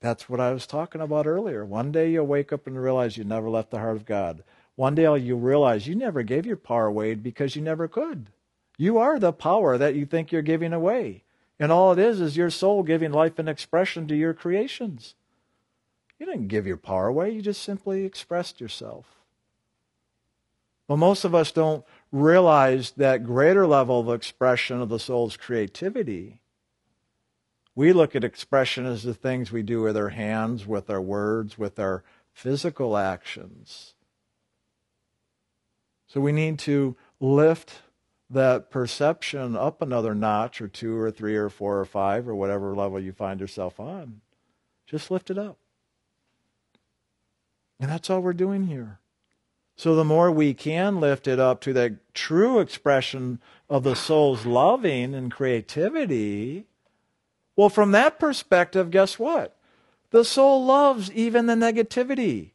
That's 0.00 0.28
what 0.28 0.40
I 0.40 0.52
was 0.52 0.66
talking 0.66 1.00
about 1.02 1.26
earlier. 1.26 1.64
One 1.64 1.92
day 1.92 2.10
you'll 2.10 2.26
wake 2.26 2.52
up 2.52 2.66
and 2.66 2.80
realize 2.80 3.16
you 3.16 3.24
never 3.24 3.50
left 3.50 3.70
the 3.70 3.78
heart 3.78 3.96
of 3.96 4.06
God. 4.06 4.42
One 4.74 4.94
day 4.94 5.14
you'll 5.18 5.38
realize 5.38 5.86
you 5.86 5.94
never 5.94 6.22
gave 6.22 6.46
your 6.46 6.56
power 6.56 6.86
away 6.86 7.14
because 7.14 7.56
you 7.56 7.62
never 7.62 7.88
could. 7.88 8.30
You 8.78 8.96
are 8.96 9.18
the 9.18 9.32
power 9.32 9.76
that 9.76 9.96
you 9.96 10.06
think 10.06 10.32
you're 10.32 10.40
giving 10.40 10.72
away. 10.72 11.24
And 11.60 11.70
all 11.70 11.92
it 11.92 11.98
is 11.98 12.20
is 12.20 12.36
your 12.36 12.50
soul 12.50 12.82
giving 12.82 13.12
life 13.12 13.38
and 13.38 13.48
expression 13.48 14.08
to 14.08 14.16
your 14.16 14.32
creations. 14.32 15.14
You 16.18 16.26
didn't 16.26 16.48
give 16.48 16.66
your 16.66 16.76
power 16.76 17.08
away, 17.08 17.30
you 17.30 17.42
just 17.42 17.62
simply 17.62 18.04
expressed 18.04 18.60
yourself. 18.60 19.06
But 20.86 20.96
most 20.96 21.24
of 21.24 21.34
us 21.34 21.52
don't 21.52 21.84
realize 22.10 22.92
that 22.92 23.24
greater 23.24 23.66
level 23.66 24.00
of 24.00 24.14
expression 24.14 24.80
of 24.80 24.88
the 24.88 24.98
soul's 24.98 25.36
creativity. 25.36 26.40
We 27.74 27.92
look 27.92 28.16
at 28.16 28.24
expression 28.24 28.86
as 28.86 29.02
the 29.02 29.14
things 29.14 29.52
we 29.52 29.62
do 29.62 29.82
with 29.82 29.96
our 29.96 30.08
hands, 30.08 30.66
with 30.66 30.90
our 30.90 31.00
words, 31.00 31.58
with 31.58 31.78
our 31.78 32.02
physical 32.32 32.96
actions. 32.96 33.94
So 36.08 36.20
we 36.20 36.32
need 36.32 36.58
to 36.60 36.96
lift 37.20 37.82
that 38.30 38.70
perception 38.70 39.56
up 39.56 39.80
another 39.80 40.14
notch 40.14 40.60
or 40.60 40.68
two 40.68 40.98
or 40.98 41.10
three 41.10 41.36
or 41.36 41.48
four 41.48 41.78
or 41.78 41.84
five 41.84 42.28
or 42.28 42.34
whatever 42.34 42.74
level 42.74 43.00
you 43.00 43.12
find 43.12 43.40
yourself 43.40 43.78
on. 43.78 44.20
Just 44.86 45.10
lift 45.10 45.30
it 45.30 45.38
up. 45.38 45.58
And 47.80 47.90
that's 47.90 48.10
all 48.10 48.20
we're 48.20 48.32
doing 48.32 48.66
here. 48.66 48.98
So 49.78 49.94
the 49.94 50.04
more 50.04 50.32
we 50.32 50.54
can 50.54 50.98
lift 50.98 51.28
it 51.28 51.38
up 51.38 51.60
to 51.60 51.72
that 51.74 52.12
true 52.12 52.58
expression 52.58 53.40
of 53.70 53.84
the 53.84 53.94
soul's 53.94 54.44
loving 54.44 55.14
and 55.14 55.30
creativity, 55.30 56.66
well, 57.54 57.68
from 57.68 57.92
that 57.92 58.18
perspective, 58.18 58.90
guess 58.90 59.20
what? 59.20 59.54
The 60.10 60.24
soul 60.24 60.64
loves 60.64 61.12
even 61.12 61.46
the 61.46 61.54
negativity. 61.54 62.50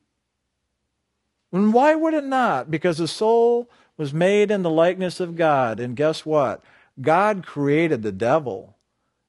And 1.54 1.74
why 1.74 1.96
would 1.96 2.14
it 2.14 2.26
not? 2.26 2.70
Because 2.70 2.98
the 2.98 3.08
soul 3.08 3.70
was 3.96 4.14
made 4.14 4.52
in 4.52 4.62
the 4.62 4.70
likeness 4.70 5.22
of 5.22 5.38
God. 5.38 5.80
And 5.80 5.96
guess 5.96 6.26
what? 6.26 6.62
God 7.00 7.46
created 7.46 8.04
the 8.04 8.12
devil. 8.12 8.76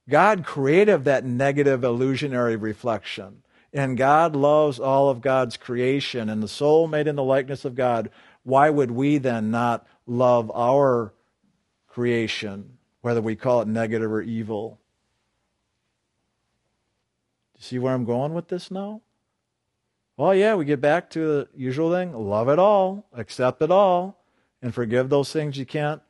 God 0.08 0.44
created 0.44 1.04
that 1.04 1.24
negative 1.24 1.84
illusionary 1.84 2.56
reflection. 2.56 3.43
And 3.74 3.98
God 3.98 4.36
loves 4.36 4.78
all 4.78 5.10
of 5.10 5.20
God's 5.20 5.56
creation 5.56 6.30
and 6.30 6.40
the 6.40 6.48
soul 6.48 6.86
made 6.86 7.08
in 7.08 7.16
the 7.16 7.24
likeness 7.24 7.64
of 7.64 7.74
God. 7.74 8.08
Why 8.44 8.70
would 8.70 8.92
we 8.92 9.18
then 9.18 9.50
not 9.50 9.84
love 10.06 10.50
our 10.54 11.12
creation, 11.88 12.78
whether 13.00 13.20
we 13.20 13.34
call 13.34 13.62
it 13.62 13.68
negative 13.68 14.12
or 14.12 14.22
evil? 14.22 14.78
You 17.56 17.62
see 17.62 17.78
where 17.80 17.94
I'm 17.94 18.04
going 18.04 18.32
with 18.32 18.46
this 18.46 18.70
now? 18.70 19.00
Well, 20.16 20.36
yeah, 20.36 20.54
we 20.54 20.64
get 20.64 20.80
back 20.80 21.10
to 21.10 21.26
the 21.26 21.48
usual 21.56 21.90
thing 21.90 22.12
love 22.12 22.48
it 22.48 22.60
all, 22.60 23.04
accept 23.12 23.60
it 23.60 23.72
all, 23.72 24.22
and 24.62 24.72
forgive 24.72 25.08
those 25.08 25.32
things 25.32 25.58
you 25.58 25.66
can't 25.66 26.00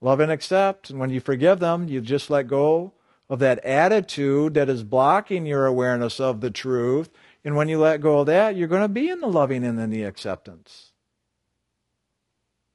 love 0.00 0.20
and 0.20 0.30
accept. 0.30 0.90
And 0.90 1.00
when 1.00 1.10
you 1.10 1.18
forgive 1.18 1.58
them, 1.58 1.88
you 1.88 2.00
just 2.00 2.30
let 2.30 2.46
go 2.46 2.92
of 3.28 3.38
that 3.40 3.64
attitude 3.64 4.54
that 4.54 4.68
is 4.68 4.82
blocking 4.82 5.46
your 5.46 5.66
awareness 5.66 6.18
of 6.18 6.40
the 6.40 6.50
truth. 6.50 7.10
And 7.44 7.56
when 7.56 7.68
you 7.68 7.78
let 7.78 8.00
go 8.00 8.20
of 8.20 8.26
that, 8.26 8.56
you're 8.56 8.68
going 8.68 8.82
to 8.82 8.88
be 8.88 9.08
in 9.10 9.20
the 9.20 9.26
loving 9.26 9.64
and 9.64 9.78
in 9.78 9.90
the 9.90 10.04
acceptance. 10.04 10.92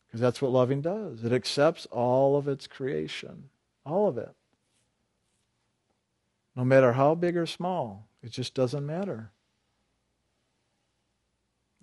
Because 0.08 0.22
that's 0.22 0.42
what 0.42 0.52
loving 0.52 0.82
does. 0.82 1.24
It 1.24 1.34
accepts 1.34 1.88
all 1.88 2.38
of 2.38 2.48
its 2.48 2.68
creation, 2.68 3.50
all 3.84 4.08
of 4.08 4.18
it. 4.18 4.34
No 6.56 6.64
matter 6.64 6.94
how 6.94 7.16
big 7.16 7.36
or 7.36 7.48
small, 7.48 8.08
it 8.22 8.32
just 8.32 8.54
doesn't 8.54 8.86
matter. 8.86 9.32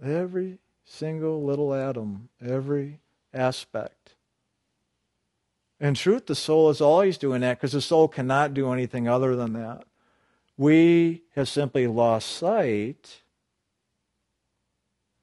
Every 0.03 0.59
single 0.85 1.43
little 1.43 1.75
atom, 1.75 2.29
every 2.41 3.01
aspect. 3.35 4.15
In 5.81 5.95
truth, 5.95 6.27
the 6.27 6.35
soul 6.35 6.69
is 6.69 6.81
always 6.81 7.17
doing 7.17 7.41
that 7.41 7.59
because 7.59 7.73
the 7.73 7.81
soul 7.81 8.07
cannot 8.07 8.53
do 8.53 8.71
anything 8.71 9.09
other 9.09 9.35
than 9.35 9.55
that. 9.55 9.85
We 10.59 11.23
have 11.35 11.49
simply 11.49 11.87
lost 11.87 12.29
sight 12.29 13.23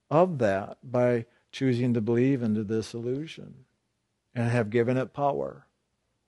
of 0.09 0.39
that 0.39 0.77
by 0.83 1.25
choosing 1.51 1.93
to 1.93 2.01
believe 2.01 2.41
into 2.41 2.63
this 2.63 2.95
illusion 2.95 3.65
and 4.33 4.49
have 4.49 4.71
given 4.71 4.97
it 4.97 5.13
power. 5.13 5.67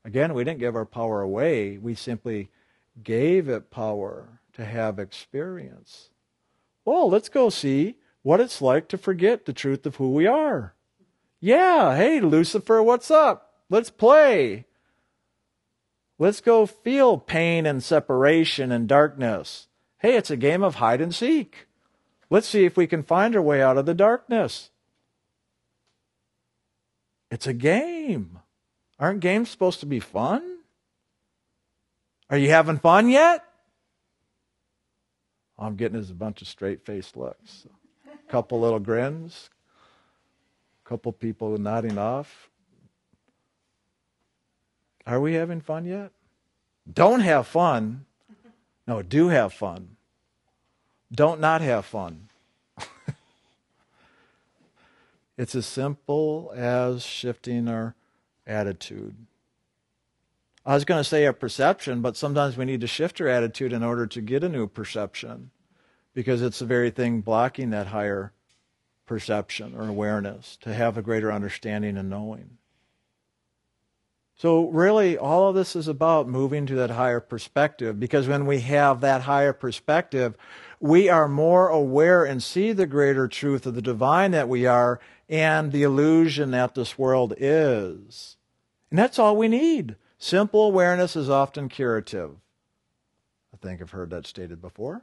Again, 0.06 0.34
we 0.36 0.44
didn't 0.44 0.60
give 0.60 0.76
our 0.76 0.86
power 0.86 1.22
away, 1.22 1.78
we 1.78 1.96
simply 1.96 2.52
gave 3.02 3.50
it 3.50 3.72
power 3.72 4.42
to 4.54 4.64
have 4.64 5.00
experience. 5.00 6.10
Well, 6.86 7.10
let's 7.10 7.30
go 7.30 7.50
see 7.50 7.96
what 8.22 8.40
it's 8.40 8.62
like 8.62 8.88
to 8.90 8.98
forget 8.98 9.46
the 9.46 9.54
truth 9.54 9.86
of 9.86 9.96
who 9.96 10.12
we 10.12 10.28
are. 10.28 10.76
Yeah, 11.40 11.96
hey, 11.96 12.20
Lucifer, 12.20 12.84
what's 12.84 13.10
up? 13.10 13.49
Let's 13.70 13.90
play. 13.90 14.66
Let's 16.18 16.42
go 16.42 16.66
feel 16.66 17.18
pain 17.18 17.66
and 17.66 17.84
separation 17.84 18.72
and 18.72 18.88
darkness. 18.88 19.68
Hey, 20.00 20.16
it's 20.16 20.32
a 20.32 20.38
game 20.38 20.64
of 20.64 20.76
hide 20.76 21.02
and 21.02 21.14
seek. 21.14 21.68
Let's 22.30 22.48
see 22.48 22.66
if 22.66 22.78
we 22.78 22.88
can 22.88 23.04
find 23.04 23.36
our 23.36 23.42
way 23.42 23.62
out 23.62 23.78
of 23.78 23.86
the 23.86 23.94
darkness. 23.94 24.70
It's 27.32 27.48
a 27.48 27.54
game. 27.54 28.40
Aren't 29.00 29.22
games 29.22 29.50
supposed 29.50 29.80
to 29.80 29.86
be 29.86 30.00
fun? 30.00 30.58
Are 32.30 32.38
you 32.38 32.50
having 32.50 32.80
fun 32.80 33.10
yet? 33.10 33.44
All 35.58 35.68
I'm 35.68 35.76
getting 35.76 36.00
is 36.00 36.10
a 36.10 36.16
bunch 36.16 36.42
of 36.42 36.48
straight 36.48 36.86
faced 36.86 37.18
looks. 37.18 37.66
A 38.08 38.32
couple 38.32 38.60
little 38.60 38.80
grins, 38.80 39.50
a 40.86 40.90
couple 40.90 41.12
people 41.12 41.58
nodding 41.58 41.98
off. 41.98 42.50
Are 45.10 45.20
we 45.20 45.34
having 45.34 45.60
fun 45.60 45.86
yet? 45.86 46.12
Don't 46.92 47.22
have 47.22 47.48
fun. 47.48 48.06
No, 48.88 49.02
do 49.02 49.30
have 49.30 49.52
fun. 49.52 49.96
Don't 51.12 51.42
not 51.42 51.62
have 51.62 51.84
fun. 51.84 52.30
it's 55.38 55.56
as 55.56 55.66
simple 55.66 56.54
as 56.56 57.04
shifting 57.04 57.68
our 57.68 57.96
attitude. 58.46 59.16
I 60.64 60.76
was 60.76 60.86
going 60.86 61.00
to 61.00 61.10
say 61.10 61.26
a 61.26 61.34
perception, 61.34 62.02
but 62.02 62.16
sometimes 62.16 62.56
we 62.56 62.66
need 62.66 62.82
to 62.82 62.88
shift 62.88 63.20
our 63.20 63.28
attitude 63.28 63.74
in 63.74 63.82
order 63.82 64.06
to 64.06 64.22
get 64.22 64.44
a 64.44 64.50
new 64.50 64.68
perception 64.68 65.50
because 66.14 66.44
it's 66.44 66.60
the 66.60 66.66
very 66.66 66.92
thing 66.92 67.22
blocking 67.22 67.72
that 67.72 67.88
higher 67.88 68.32
perception 69.08 69.74
or 69.76 69.88
awareness 69.88 70.56
to 70.58 70.72
have 70.72 71.00
a 71.00 71.02
greater 71.02 71.32
understanding 71.32 71.98
and 71.98 72.12
knowing. 72.12 72.59
So, 74.40 74.70
really, 74.70 75.18
all 75.18 75.50
of 75.50 75.56
this 75.56 75.76
is 75.76 75.90
about 75.90 76.30
moving 76.30 76.66
to 76.68 76.76
that 76.76 76.92
higher 76.92 77.20
perspective 77.20 78.00
because 78.00 78.26
when 78.26 78.46
we 78.46 78.62
have 78.62 79.02
that 79.02 79.24
higher 79.24 79.52
perspective, 79.52 80.38
we 80.80 81.10
are 81.10 81.28
more 81.28 81.68
aware 81.68 82.24
and 82.24 82.42
see 82.42 82.72
the 82.72 82.88
greater 82.88 83.28
truth 83.28 83.66
of 83.66 83.76
the 83.76 83.82
divine 83.82 84.32
that 84.32 84.48
we 84.48 84.66
are 84.66 85.02
and 85.28 85.74
the 85.74 85.84
illusion 85.84 86.52
that 86.52 86.74
this 86.74 86.98
world 86.98 87.34
is. 87.36 88.38
And 88.90 88.98
that's 88.98 89.20
all 89.20 89.36
we 89.36 89.50
need. 89.50 89.98
Simple 90.18 90.68
awareness 90.68 91.18
is 91.18 91.30
often 91.30 91.68
curative. 91.68 92.38
I 93.54 93.58
think 93.58 93.82
I've 93.82 93.92
heard 93.92 94.10
that 94.12 94.26
stated 94.26 94.62
before. 94.62 95.02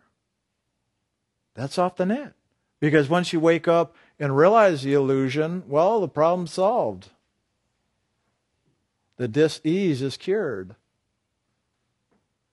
That's 1.52 1.76
often 1.76 2.10
it. 2.10 2.32
Because 2.80 3.10
once 3.10 3.34
you 3.34 3.40
wake 3.40 3.68
up 3.68 3.94
and 4.18 4.34
realize 4.34 4.82
the 4.82 4.94
illusion, 4.94 5.64
well, 5.66 6.00
the 6.00 6.08
problem's 6.08 6.54
solved 6.54 7.10
the 9.16 9.28
dis-ease 9.28 10.02
is 10.02 10.16
cured. 10.16 10.74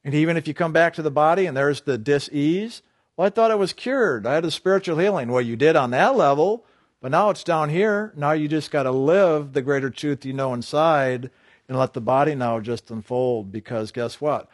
And 0.04 0.14
even 0.14 0.38
if 0.38 0.48
you 0.48 0.54
come 0.54 0.74
back 0.74 0.94
to 0.96 1.02
the 1.02 1.12
body 1.12 1.46
and 1.46 1.56
there's 1.56 1.82
the 1.82 1.98
dis-ease, 1.98 2.82
well, 3.16 3.28
I 3.28 3.30
thought 3.30 3.52
it 3.52 3.60
was 3.60 3.74
cured. 3.74 4.26
I 4.26 4.34
had 4.34 4.46
a 4.46 4.52
spiritual 4.52 4.98
healing. 4.98 5.32
Well, 5.32 5.42
you 5.42 5.56
did 5.56 5.76
on 5.76 5.92
that 5.92 6.16
level, 6.16 6.66
but 7.00 7.12
now 7.12 7.30
it's 7.30 7.44
down 7.44 7.70
here. 7.70 8.12
Now 8.16 8.32
you 8.32 8.48
just 8.48 8.72
got 8.72 8.84
to 8.84 8.92
live 8.92 9.54
the 9.54 9.62
greater 9.62 9.90
truth 9.90 10.26
you 10.26 10.34
know 10.34 10.54
inside 10.54 11.30
and 11.70 11.78
let 11.78 11.94
the 11.94 12.02
body 12.02 12.36
now 12.36 12.60
just 12.60 12.92
unfold. 12.92 13.52
Because 13.52 13.92
guess 13.92 14.20
what? 14.20 14.50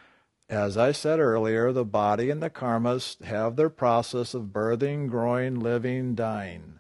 As 0.50 0.78
I 0.78 0.92
said 0.92 1.20
earlier, 1.20 1.72
the 1.72 1.86
body 1.86 2.30
and 2.30 2.42
the 2.42 2.50
karmas 2.50 3.24
have 3.24 3.56
their 3.56 3.70
process 3.70 4.34
of 4.34 4.46
birthing, 4.46 5.08
growing, 5.08 5.60
living, 5.60 6.16
dying. 6.16 6.79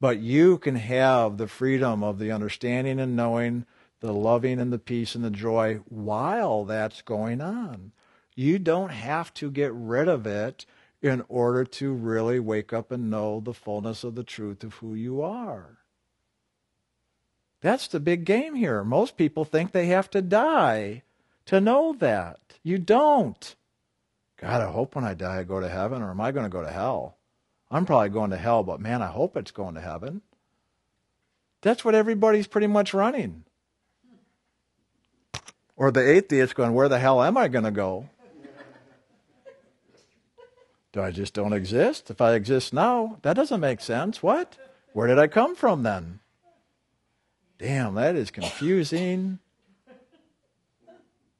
But 0.00 0.18
you 0.18 0.58
can 0.58 0.76
have 0.76 1.36
the 1.36 1.46
freedom 1.46 2.02
of 2.02 2.18
the 2.18 2.32
understanding 2.32 2.98
and 2.98 3.14
knowing, 3.14 3.66
the 4.00 4.14
loving 4.14 4.58
and 4.58 4.72
the 4.72 4.78
peace 4.78 5.14
and 5.14 5.22
the 5.22 5.30
joy 5.30 5.80
while 5.88 6.64
that's 6.64 7.02
going 7.02 7.40
on. 7.40 7.92
You 8.34 8.58
don't 8.58 8.90
have 8.90 9.34
to 9.34 9.50
get 9.50 9.72
rid 9.74 10.08
of 10.08 10.26
it 10.26 10.64
in 11.02 11.22
order 11.28 11.64
to 11.64 11.92
really 11.92 12.40
wake 12.40 12.72
up 12.72 12.90
and 12.90 13.10
know 13.10 13.40
the 13.40 13.54
fullness 13.54 14.04
of 14.04 14.14
the 14.14 14.24
truth 14.24 14.64
of 14.64 14.74
who 14.74 14.94
you 14.94 15.20
are. 15.20 15.78
That's 17.60 17.88
the 17.88 18.00
big 18.00 18.24
game 18.24 18.54
here. 18.54 18.82
Most 18.84 19.18
people 19.18 19.44
think 19.44 19.72
they 19.72 19.86
have 19.86 20.08
to 20.10 20.22
die 20.22 21.02
to 21.46 21.60
know 21.60 21.94
that. 21.98 22.38
You 22.62 22.78
don't. 22.78 23.54
God, 24.38 24.62
I 24.62 24.70
hope 24.70 24.94
when 24.94 25.04
I 25.04 25.12
die 25.12 25.40
I 25.40 25.42
go 25.42 25.60
to 25.60 25.68
heaven, 25.68 26.00
or 26.00 26.10
am 26.10 26.20
I 26.20 26.32
going 26.32 26.44
to 26.44 26.50
go 26.50 26.62
to 26.62 26.70
hell? 26.70 27.18
I'm 27.70 27.86
probably 27.86 28.08
going 28.08 28.30
to 28.30 28.36
hell, 28.36 28.62
but 28.62 28.80
man, 28.80 29.00
I 29.00 29.06
hope 29.06 29.36
it's 29.36 29.52
going 29.52 29.74
to 29.74 29.80
heaven. 29.80 30.22
That's 31.62 31.84
what 31.84 31.94
everybody's 31.94 32.46
pretty 32.46 32.66
much 32.66 32.92
running. 32.92 33.44
Or 35.76 35.90
the 35.90 36.06
atheist 36.06 36.54
going, 36.54 36.74
Where 36.74 36.88
the 36.88 36.98
hell 36.98 37.22
am 37.22 37.36
I 37.36 37.48
going 37.48 37.64
to 37.64 37.70
go? 37.70 38.08
Do 40.92 41.00
I 41.00 41.12
just 41.12 41.34
don't 41.34 41.52
exist? 41.52 42.10
If 42.10 42.20
I 42.20 42.34
exist 42.34 42.72
now, 42.72 43.18
that 43.22 43.34
doesn't 43.34 43.60
make 43.60 43.80
sense. 43.80 44.22
What? 44.22 44.56
Where 44.92 45.06
did 45.06 45.20
I 45.20 45.28
come 45.28 45.54
from 45.54 45.84
then? 45.84 46.18
Damn, 47.58 47.94
that 47.94 48.16
is 48.16 48.30
confusing. 48.32 49.38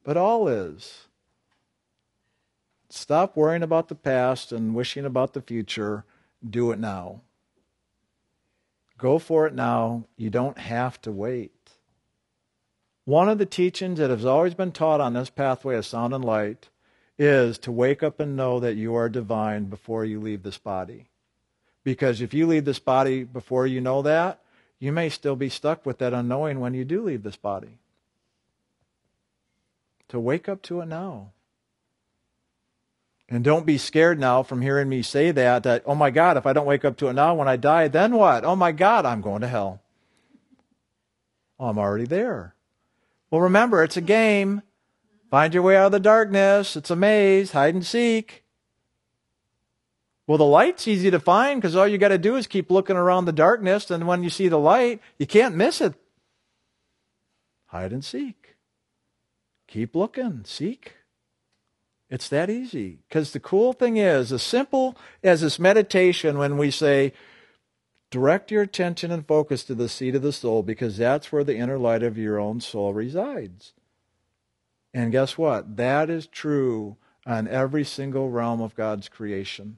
But 0.04 0.16
all 0.16 0.46
is. 0.46 1.06
Stop 2.88 3.36
worrying 3.36 3.62
about 3.62 3.88
the 3.88 3.94
past 3.94 4.52
and 4.52 4.74
wishing 4.74 5.04
about 5.04 5.32
the 5.32 5.42
future 5.42 6.04
do 6.48 6.72
it 6.72 6.78
now. 6.78 7.22
Go 8.98 9.18
for 9.18 9.46
it 9.46 9.54
now. 9.54 10.04
You 10.16 10.30
don't 10.30 10.58
have 10.58 11.00
to 11.02 11.12
wait. 11.12 11.52
One 13.04 13.28
of 13.28 13.38
the 13.38 13.46
teachings 13.46 13.98
that 13.98 14.10
has 14.10 14.24
always 14.24 14.54
been 14.54 14.72
taught 14.72 15.00
on 15.00 15.14
this 15.14 15.30
pathway 15.30 15.76
of 15.76 15.86
sound 15.86 16.14
and 16.14 16.24
light 16.24 16.68
is 17.18 17.58
to 17.58 17.72
wake 17.72 18.02
up 18.02 18.20
and 18.20 18.36
know 18.36 18.60
that 18.60 18.76
you 18.76 18.94
are 18.94 19.08
divine 19.08 19.64
before 19.64 20.04
you 20.04 20.20
leave 20.20 20.42
this 20.42 20.58
body. 20.58 21.06
Because 21.82 22.20
if 22.20 22.34
you 22.34 22.46
leave 22.46 22.64
this 22.64 22.78
body 22.78 23.24
before 23.24 23.66
you 23.66 23.80
know 23.80 24.02
that, 24.02 24.40
you 24.78 24.92
may 24.92 25.08
still 25.08 25.36
be 25.36 25.48
stuck 25.48 25.84
with 25.84 25.98
that 25.98 26.14
unknowing 26.14 26.60
when 26.60 26.74
you 26.74 26.84
do 26.84 27.02
leave 27.02 27.22
this 27.22 27.36
body. 27.36 27.78
To 30.08 30.20
wake 30.20 30.48
up 30.48 30.62
to 30.62 30.80
it 30.80 30.86
now. 30.86 31.32
And 33.30 33.44
don't 33.44 33.64
be 33.64 33.78
scared 33.78 34.18
now 34.18 34.42
from 34.42 34.60
hearing 34.60 34.88
me 34.88 35.02
say 35.02 35.30
that, 35.30 35.62
that, 35.62 35.84
oh 35.86 35.94
my 35.94 36.10
God, 36.10 36.36
if 36.36 36.46
I 36.46 36.52
don't 36.52 36.66
wake 36.66 36.84
up 36.84 36.96
to 36.96 37.06
it 37.06 37.12
now 37.12 37.32
when 37.34 37.46
I 37.46 37.56
die, 37.56 37.86
then 37.86 38.16
what? 38.16 38.44
Oh 38.44 38.56
my 38.56 38.72
God, 38.72 39.06
I'm 39.06 39.20
going 39.20 39.42
to 39.42 39.48
hell. 39.48 39.80
I'm 41.60 41.78
already 41.78 42.06
there. 42.06 42.56
Well, 43.30 43.42
remember, 43.42 43.84
it's 43.84 43.96
a 43.96 44.00
game. 44.00 44.62
Find 45.30 45.54
your 45.54 45.62
way 45.62 45.76
out 45.76 45.86
of 45.86 45.92
the 45.92 46.00
darkness. 46.00 46.74
It's 46.74 46.90
a 46.90 46.96
maze, 46.96 47.52
hide 47.52 47.74
and 47.74 47.86
seek. 47.86 48.42
Well, 50.26 50.38
the 50.38 50.44
light's 50.44 50.88
easy 50.88 51.10
to 51.12 51.20
find 51.20 51.60
because 51.60 51.76
all 51.76 51.86
you 51.86 51.98
got 51.98 52.08
to 52.08 52.18
do 52.18 52.34
is 52.34 52.48
keep 52.48 52.70
looking 52.70 52.96
around 52.96 53.24
the 53.24 53.32
darkness, 53.32 53.90
and 53.90 54.08
when 54.08 54.24
you 54.24 54.30
see 54.30 54.48
the 54.48 54.58
light, 54.58 55.00
you 55.18 55.26
can't 55.26 55.54
miss 55.54 55.80
it. 55.80 55.94
Hide 57.66 57.92
and 57.92 58.04
seek. 58.04 58.56
Keep 59.68 59.94
looking, 59.94 60.42
seek. 60.44 60.94
It's 62.10 62.28
that 62.28 62.50
easy. 62.50 62.98
Because 63.08 63.32
the 63.32 63.40
cool 63.40 63.72
thing 63.72 63.96
is, 63.96 64.32
as 64.32 64.42
simple 64.42 64.96
as 65.22 65.40
this 65.40 65.58
meditation, 65.58 66.36
when 66.36 66.58
we 66.58 66.70
say, 66.70 67.12
direct 68.10 68.50
your 68.50 68.62
attention 68.62 69.12
and 69.12 69.26
focus 69.26 69.62
to 69.64 69.74
the 69.74 69.88
seat 69.88 70.16
of 70.16 70.22
the 70.22 70.32
soul, 70.32 70.64
because 70.64 70.98
that's 70.98 71.30
where 71.30 71.44
the 71.44 71.56
inner 71.56 71.78
light 71.78 72.02
of 72.02 72.18
your 72.18 72.40
own 72.40 72.60
soul 72.60 72.92
resides. 72.92 73.72
And 74.92 75.12
guess 75.12 75.38
what? 75.38 75.76
That 75.76 76.10
is 76.10 76.26
true 76.26 76.96
on 77.24 77.46
every 77.46 77.84
single 77.84 78.28
realm 78.28 78.60
of 78.60 78.74
God's 78.74 79.08
creation. 79.08 79.76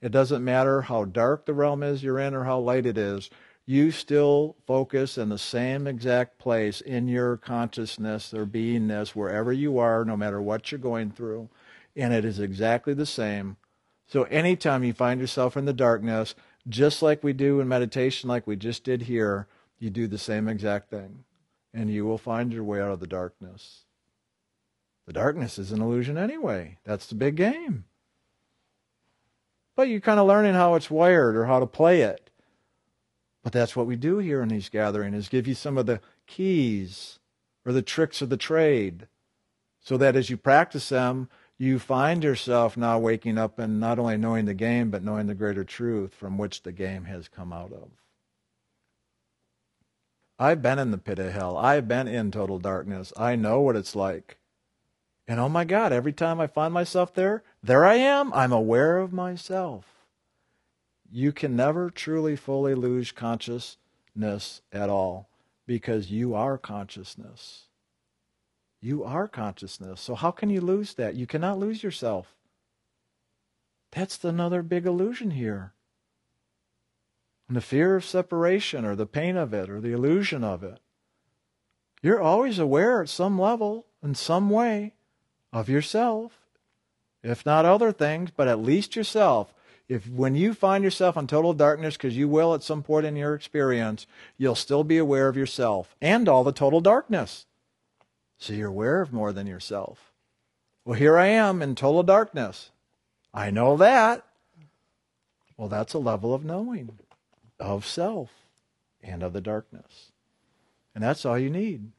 It 0.00 0.12
doesn't 0.12 0.44
matter 0.44 0.82
how 0.82 1.04
dark 1.06 1.44
the 1.44 1.54
realm 1.54 1.82
is 1.82 2.04
you're 2.04 2.20
in 2.20 2.34
or 2.34 2.44
how 2.44 2.60
light 2.60 2.86
it 2.86 2.96
is, 2.96 3.30
you 3.68 3.90
still 3.90 4.56
focus 4.66 5.18
in 5.18 5.28
the 5.28 5.36
same 5.36 5.86
exact 5.86 6.38
place 6.38 6.80
in 6.80 7.06
your 7.06 7.36
consciousness 7.36 8.32
or 8.32 8.46
beingness, 8.46 9.10
wherever 9.10 9.52
you 9.52 9.76
are, 9.76 10.06
no 10.06 10.16
matter 10.16 10.40
what 10.40 10.72
you're 10.72 10.78
going 10.78 11.10
through. 11.10 11.50
And 11.94 12.14
it 12.14 12.24
is 12.24 12.40
exactly 12.40 12.94
the 12.94 13.04
same. 13.04 13.58
So 14.06 14.22
anytime 14.22 14.84
you 14.84 14.94
find 14.94 15.20
yourself 15.20 15.54
in 15.54 15.66
the 15.66 15.74
darkness, 15.74 16.34
just 16.66 17.02
like 17.02 17.22
we 17.22 17.34
do 17.34 17.60
in 17.60 17.68
meditation, 17.68 18.26
like 18.30 18.46
we 18.46 18.56
just 18.56 18.84
did 18.84 19.02
here, 19.02 19.48
you 19.78 19.90
do 19.90 20.06
the 20.06 20.16
same 20.16 20.48
exact 20.48 20.88
thing. 20.88 21.24
And 21.74 21.90
you 21.90 22.06
will 22.06 22.16
find 22.16 22.54
your 22.54 22.64
way 22.64 22.80
out 22.80 22.92
of 22.92 23.00
the 23.00 23.06
darkness. 23.06 23.82
The 25.04 25.12
darkness 25.12 25.58
is 25.58 25.72
an 25.72 25.82
illusion 25.82 26.16
anyway. 26.16 26.78
That's 26.84 27.06
the 27.06 27.16
big 27.16 27.36
game. 27.36 27.84
But 29.76 29.88
you're 29.88 30.00
kind 30.00 30.18
of 30.18 30.26
learning 30.26 30.54
how 30.54 30.74
it's 30.74 30.90
wired 30.90 31.36
or 31.36 31.44
how 31.44 31.60
to 31.60 31.66
play 31.66 32.00
it. 32.00 32.27
But 33.42 33.52
that's 33.52 33.76
what 33.76 33.86
we 33.86 33.96
do 33.96 34.18
here 34.18 34.42
in 34.42 34.48
these 34.48 34.68
gatherings 34.68 35.16
is 35.16 35.28
give 35.28 35.46
you 35.46 35.54
some 35.54 35.78
of 35.78 35.86
the 35.86 36.00
keys 36.26 37.18
or 37.64 37.72
the 37.72 37.82
tricks 37.82 38.20
of 38.20 38.30
the 38.30 38.36
trade 38.36 39.06
so 39.80 39.96
that 39.96 40.16
as 40.16 40.28
you 40.28 40.36
practice 40.36 40.88
them, 40.88 41.28
you 41.56 41.78
find 41.78 42.22
yourself 42.22 42.76
now 42.76 42.98
waking 42.98 43.38
up 43.38 43.58
and 43.58 43.80
not 43.80 43.98
only 43.98 44.16
knowing 44.16 44.44
the 44.44 44.54
game, 44.54 44.90
but 44.90 45.02
knowing 45.02 45.26
the 45.26 45.34
greater 45.34 45.64
truth 45.64 46.14
from 46.14 46.38
which 46.38 46.62
the 46.62 46.72
game 46.72 47.04
has 47.04 47.28
come 47.28 47.52
out 47.52 47.72
of. 47.72 47.90
I've 50.38 50.62
been 50.62 50.78
in 50.78 50.92
the 50.92 50.98
pit 50.98 51.18
of 51.18 51.32
hell. 51.32 51.56
I've 51.56 51.88
been 51.88 52.06
in 52.06 52.30
total 52.30 52.60
darkness. 52.60 53.12
I 53.16 53.34
know 53.34 53.60
what 53.60 53.74
it's 53.74 53.96
like. 53.96 54.38
And 55.26 55.40
oh 55.40 55.48
my 55.48 55.64
God, 55.64 55.92
every 55.92 56.12
time 56.12 56.40
I 56.40 56.46
find 56.46 56.72
myself 56.72 57.12
there, 57.12 57.42
there 57.62 57.84
I 57.84 57.96
am. 57.96 58.32
I'm 58.32 58.52
aware 58.52 58.98
of 58.98 59.12
myself 59.12 59.97
you 61.10 61.32
can 61.32 61.56
never 61.56 61.90
truly 61.90 62.36
fully 62.36 62.74
lose 62.74 63.12
consciousness 63.12 64.60
at 64.72 64.90
all 64.90 65.28
because 65.66 66.10
you 66.10 66.34
are 66.34 66.58
consciousness. 66.58 67.64
You 68.80 69.04
are 69.04 69.26
consciousness. 69.26 70.00
So 70.00 70.14
how 70.14 70.30
can 70.30 70.50
you 70.50 70.60
lose 70.60 70.94
that? 70.94 71.14
You 71.14 71.26
cannot 71.26 71.58
lose 71.58 71.82
yourself. 71.82 72.34
That's 73.90 74.22
another 74.22 74.62
big 74.62 74.86
illusion 74.86 75.32
here. 75.32 75.72
And 77.48 77.56
the 77.56 77.62
fear 77.62 77.96
of 77.96 78.04
separation 78.04 78.84
or 78.84 78.94
the 78.94 79.06
pain 79.06 79.36
of 79.36 79.54
it 79.54 79.70
or 79.70 79.80
the 79.80 79.92
illusion 79.92 80.44
of 80.44 80.62
it. 80.62 80.78
You're 82.02 82.20
always 82.20 82.58
aware 82.58 83.02
at 83.02 83.08
some 83.08 83.40
level, 83.40 83.86
in 84.02 84.14
some 84.14 84.50
way, 84.50 84.94
of 85.52 85.68
yourself. 85.68 86.38
If 87.22 87.44
not 87.44 87.64
other 87.64 87.90
things, 87.90 88.30
but 88.30 88.46
at 88.46 88.60
least 88.60 88.94
yourself. 88.94 89.52
If 89.88 90.06
when 90.08 90.34
you 90.34 90.52
find 90.52 90.84
yourself 90.84 91.16
in 91.16 91.26
total 91.26 91.54
darkness, 91.54 91.96
because 91.96 92.16
you 92.16 92.28
will 92.28 92.54
at 92.54 92.62
some 92.62 92.82
point 92.82 93.06
in 93.06 93.16
your 93.16 93.34
experience, 93.34 94.06
you'll 94.36 94.54
still 94.54 94.84
be 94.84 94.98
aware 94.98 95.28
of 95.28 95.36
yourself 95.36 95.96
and 96.00 96.28
all 96.28 96.44
the 96.44 96.52
total 96.52 96.80
darkness. 96.80 97.46
So 98.36 98.52
you're 98.52 98.68
aware 98.68 99.00
of 99.00 99.12
more 99.12 99.32
than 99.32 99.46
yourself. 99.46 100.12
Well, 100.84 100.98
here 100.98 101.16
I 101.16 101.26
am 101.26 101.62
in 101.62 101.74
total 101.74 102.02
darkness. 102.02 102.70
I 103.32 103.50
know 103.50 103.76
that. 103.78 104.24
Well, 105.56 105.68
that's 105.68 105.94
a 105.94 105.98
level 105.98 106.34
of 106.34 106.44
knowing 106.44 106.98
of 107.58 107.86
self 107.86 108.30
and 109.02 109.22
of 109.22 109.32
the 109.32 109.40
darkness. 109.40 110.12
And 110.94 111.02
that's 111.02 111.24
all 111.24 111.38
you 111.38 111.50
need. 111.50 111.92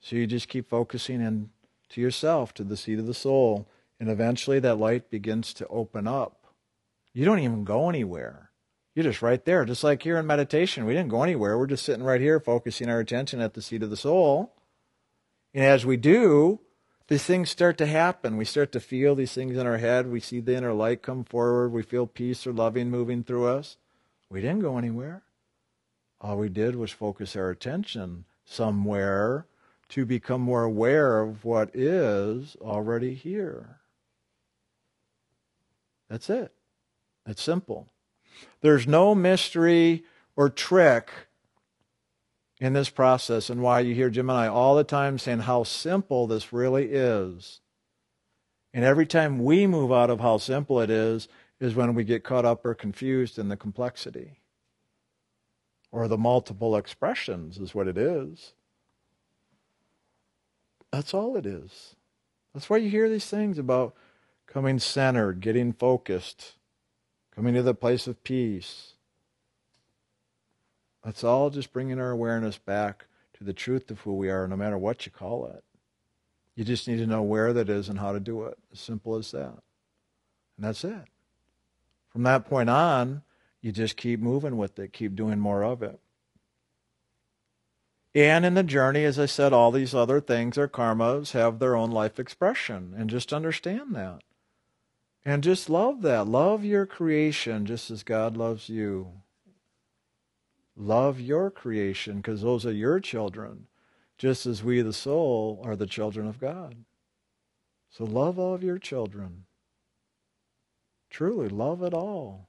So 0.00 0.16
you 0.16 0.26
just 0.26 0.48
keep 0.48 0.68
focusing 0.68 1.20
in 1.20 1.50
to 1.90 2.00
yourself, 2.00 2.54
to 2.54 2.64
the 2.64 2.76
seat 2.76 2.98
of 2.98 3.06
the 3.06 3.14
soul, 3.14 3.66
and 4.02 4.10
eventually 4.10 4.58
that 4.58 4.80
light 4.80 5.10
begins 5.10 5.54
to 5.54 5.66
open 5.68 6.08
up. 6.08 6.48
You 7.14 7.24
don't 7.24 7.38
even 7.38 7.62
go 7.62 7.88
anywhere. 7.88 8.50
You're 8.96 9.04
just 9.04 9.22
right 9.22 9.44
there. 9.44 9.64
Just 9.64 9.84
like 9.84 10.02
here 10.02 10.18
in 10.18 10.26
meditation, 10.26 10.84
we 10.84 10.92
didn't 10.92 11.10
go 11.10 11.22
anywhere. 11.22 11.56
We're 11.56 11.68
just 11.68 11.84
sitting 11.84 12.02
right 12.02 12.20
here, 12.20 12.40
focusing 12.40 12.88
our 12.88 12.98
attention 12.98 13.40
at 13.40 13.54
the 13.54 13.62
seat 13.62 13.80
of 13.84 13.90
the 13.90 13.96
soul. 13.96 14.56
And 15.54 15.64
as 15.64 15.86
we 15.86 15.96
do, 15.96 16.58
these 17.06 17.22
things 17.22 17.48
start 17.48 17.78
to 17.78 17.86
happen. 17.86 18.36
We 18.36 18.44
start 18.44 18.72
to 18.72 18.80
feel 18.80 19.14
these 19.14 19.34
things 19.34 19.56
in 19.56 19.68
our 19.68 19.78
head. 19.78 20.10
We 20.10 20.18
see 20.18 20.40
the 20.40 20.56
inner 20.56 20.72
light 20.72 21.00
come 21.00 21.22
forward. 21.22 21.68
We 21.68 21.84
feel 21.84 22.08
peace 22.08 22.44
or 22.44 22.52
loving 22.52 22.90
moving 22.90 23.22
through 23.22 23.46
us. 23.46 23.76
We 24.28 24.40
didn't 24.40 24.62
go 24.62 24.78
anywhere. 24.78 25.22
All 26.20 26.38
we 26.38 26.48
did 26.48 26.74
was 26.74 26.90
focus 26.90 27.36
our 27.36 27.50
attention 27.50 28.24
somewhere 28.44 29.46
to 29.90 30.04
become 30.04 30.40
more 30.40 30.64
aware 30.64 31.20
of 31.20 31.44
what 31.44 31.70
is 31.72 32.56
already 32.60 33.14
here. 33.14 33.78
That's 36.12 36.28
it. 36.28 36.52
It's 37.26 37.42
simple. 37.42 37.88
There's 38.60 38.86
no 38.86 39.14
mystery 39.14 40.04
or 40.36 40.50
trick 40.50 41.08
in 42.60 42.74
this 42.74 42.90
process 42.90 43.48
and 43.48 43.62
why 43.62 43.80
you 43.80 43.94
hear 43.94 44.10
Jim 44.10 44.28
and 44.28 44.38
I 44.38 44.46
all 44.46 44.76
the 44.76 44.84
time 44.84 45.18
saying 45.18 45.40
how 45.40 45.62
simple 45.62 46.26
this 46.26 46.52
really 46.52 46.92
is. 46.92 47.62
And 48.74 48.84
every 48.84 49.06
time 49.06 49.42
we 49.42 49.66
move 49.66 49.90
out 49.90 50.10
of 50.10 50.20
how 50.20 50.36
simple 50.36 50.82
it 50.82 50.90
is, 50.90 51.28
is 51.60 51.74
when 51.74 51.94
we 51.94 52.04
get 52.04 52.24
caught 52.24 52.44
up 52.44 52.66
or 52.66 52.74
confused 52.74 53.38
in 53.38 53.48
the 53.48 53.56
complexity. 53.56 54.42
Or 55.90 56.08
the 56.08 56.18
multiple 56.18 56.76
expressions 56.76 57.56
is 57.56 57.74
what 57.74 57.88
it 57.88 57.96
is. 57.96 58.52
That's 60.90 61.14
all 61.14 61.36
it 61.36 61.46
is. 61.46 61.96
That's 62.52 62.68
why 62.68 62.76
you 62.76 62.90
hear 62.90 63.08
these 63.08 63.26
things 63.26 63.56
about 63.56 63.94
coming 64.52 64.78
centered, 64.78 65.40
getting 65.40 65.72
focused, 65.72 66.52
coming 67.34 67.54
to 67.54 67.62
the 67.62 67.74
place 67.74 68.06
of 68.06 68.22
peace, 68.22 68.94
that's 71.02 71.24
all 71.24 71.48
just 71.48 71.72
bringing 71.72 71.98
our 71.98 72.10
awareness 72.10 72.58
back 72.58 73.06
to 73.34 73.44
the 73.44 73.54
truth 73.54 73.90
of 73.90 74.00
who 74.00 74.14
we 74.14 74.28
are, 74.28 74.46
no 74.46 74.56
matter 74.56 74.76
what 74.76 75.06
you 75.06 75.12
call 75.12 75.46
it. 75.46 75.64
You 76.54 76.64
just 76.64 76.86
need 76.86 76.98
to 76.98 77.06
know 77.06 77.22
where 77.22 77.54
that 77.54 77.70
is 77.70 77.88
and 77.88 77.98
how 77.98 78.12
to 78.12 78.20
do 78.20 78.44
it. 78.44 78.58
As 78.72 78.78
simple 78.78 79.16
as 79.16 79.30
that. 79.30 79.58
And 80.56 80.66
that's 80.66 80.84
it. 80.84 81.06
From 82.10 82.24
that 82.24 82.44
point 82.44 82.68
on, 82.68 83.22
you 83.62 83.72
just 83.72 83.96
keep 83.96 84.20
moving 84.20 84.58
with 84.58 84.78
it, 84.78 84.92
keep 84.92 85.16
doing 85.16 85.40
more 85.40 85.64
of 85.64 85.82
it. 85.82 85.98
And 88.14 88.44
in 88.44 88.52
the 88.52 88.62
journey, 88.62 89.04
as 89.04 89.18
I 89.18 89.24
said, 89.24 89.54
all 89.54 89.70
these 89.70 89.94
other 89.94 90.20
things, 90.20 90.58
our 90.58 90.68
karmas, 90.68 91.32
have 91.32 91.58
their 91.58 91.74
own 91.74 91.90
life 91.90 92.18
expression. 92.18 92.94
And 92.98 93.08
just 93.08 93.32
understand 93.32 93.94
that. 93.96 94.20
And 95.24 95.44
just 95.44 95.70
love 95.70 96.02
that. 96.02 96.26
Love 96.26 96.64
your 96.64 96.84
creation 96.84 97.64
just 97.64 97.90
as 97.90 98.02
God 98.02 98.36
loves 98.36 98.68
you. 98.68 99.12
Love 100.76 101.20
your 101.20 101.50
creation 101.50 102.16
because 102.16 102.42
those 102.42 102.66
are 102.66 102.72
your 102.72 102.98
children, 102.98 103.66
just 104.18 104.46
as 104.46 104.64
we, 104.64 104.80
the 104.80 104.92
soul, 104.92 105.60
are 105.64 105.76
the 105.76 105.86
children 105.86 106.26
of 106.26 106.40
God. 106.40 106.76
So 107.90 108.04
love 108.04 108.38
all 108.38 108.54
of 108.54 108.64
your 108.64 108.78
children. 108.78 109.44
Truly, 111.10 111.48
love 111.48 111.82
it 111.82 111.92
all. 111.92 112.48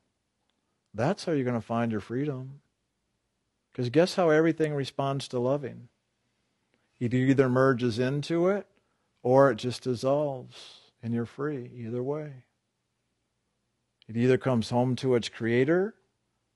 That's 0.94 1.26
how 1.26 1.34
you're 1.34 1.44
going 1.44 1.60
to 1.60 1.62
find 1.62 1.92
your 1.92 2.02
freedom. 2.02 2.62
Because 3.72 3.90
guess 3.90 4.16
how 4.16 4.30
everything 4.30 4.74
responds 4.74 5.28
to 5.28 5.40
loving? 5.40 5.90
It 7.00 7.14
either 7.14 7.50
merges 7.50 8.00
into 8.00 8.48
it 8.48 8.68
or 9.22 9.52
it 9.52 9.56
just 9.56 9.84
dissolves 9.84 10.80
and 11.02 11.14
you're 11.14 11.26
free 11.26 11.70
either 11.76 12.02
way. 12.02 12.46
It 14.14 14.20
either 14.20 14.38
comes 14.38 14.70
home 14.70 14.96
to 14.98 15.16
its 15.16 15.28
creator 15.28 15.96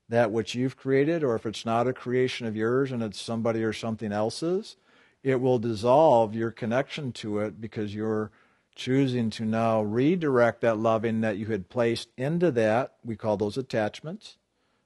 that 0.09 0.31
which 0.31 0.53
you've 0.53 0.77
created, 0.77 1.23
or 1.23 1.35
if 1.35 1.45
it's 1.45 1.65
not 1.65 1.87
a 1.87 1.93
creation 1.93 2.45
of 2.45 2.55
yours 2.55 2.91
and 2.91 3.01
it's 3.01 3.19
somebody 3.19 3.63
or 3.63 3.73
something 3.73 4.11
else's, 4.11 4.77
it 5.23 5.41
will 5.41 5.57
dissolve 5.57 6.35
your 6.35 6.51
connection 6.51 7.11
to 7.13 7.39
it 7.39 7.59
because 7.59 7.95
you're 7.95 8.31
choosing 8.75 9.31
to 9.31 9.43
now 9.43 9.81
redirect 9.81 10.61
that 10.61 10.77
loving 10.77 11.21
that 11.21 11.37
you 11.37 11.47
had 11.47 11.67
placed 11.67 12.09
into 12.15 12.51
that. 12.51 12.93
We 13.03 13.15
call 13.15 13.37
those 13.37 13.57
attachments. 13.57 14.37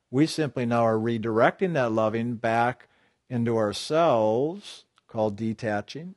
We 0.09 0.25
simply 0.25 0.65
now 0.65 0.85
are 0.85 0.97
redirecting 0.97 1.73
that 1.73 1.91
loving 1.91 2.35
back 2.35 2.87
into 3.29 3.57
ourselves, 3.57 4.85
called 5.07 5.35
detaching. 5.35 6.15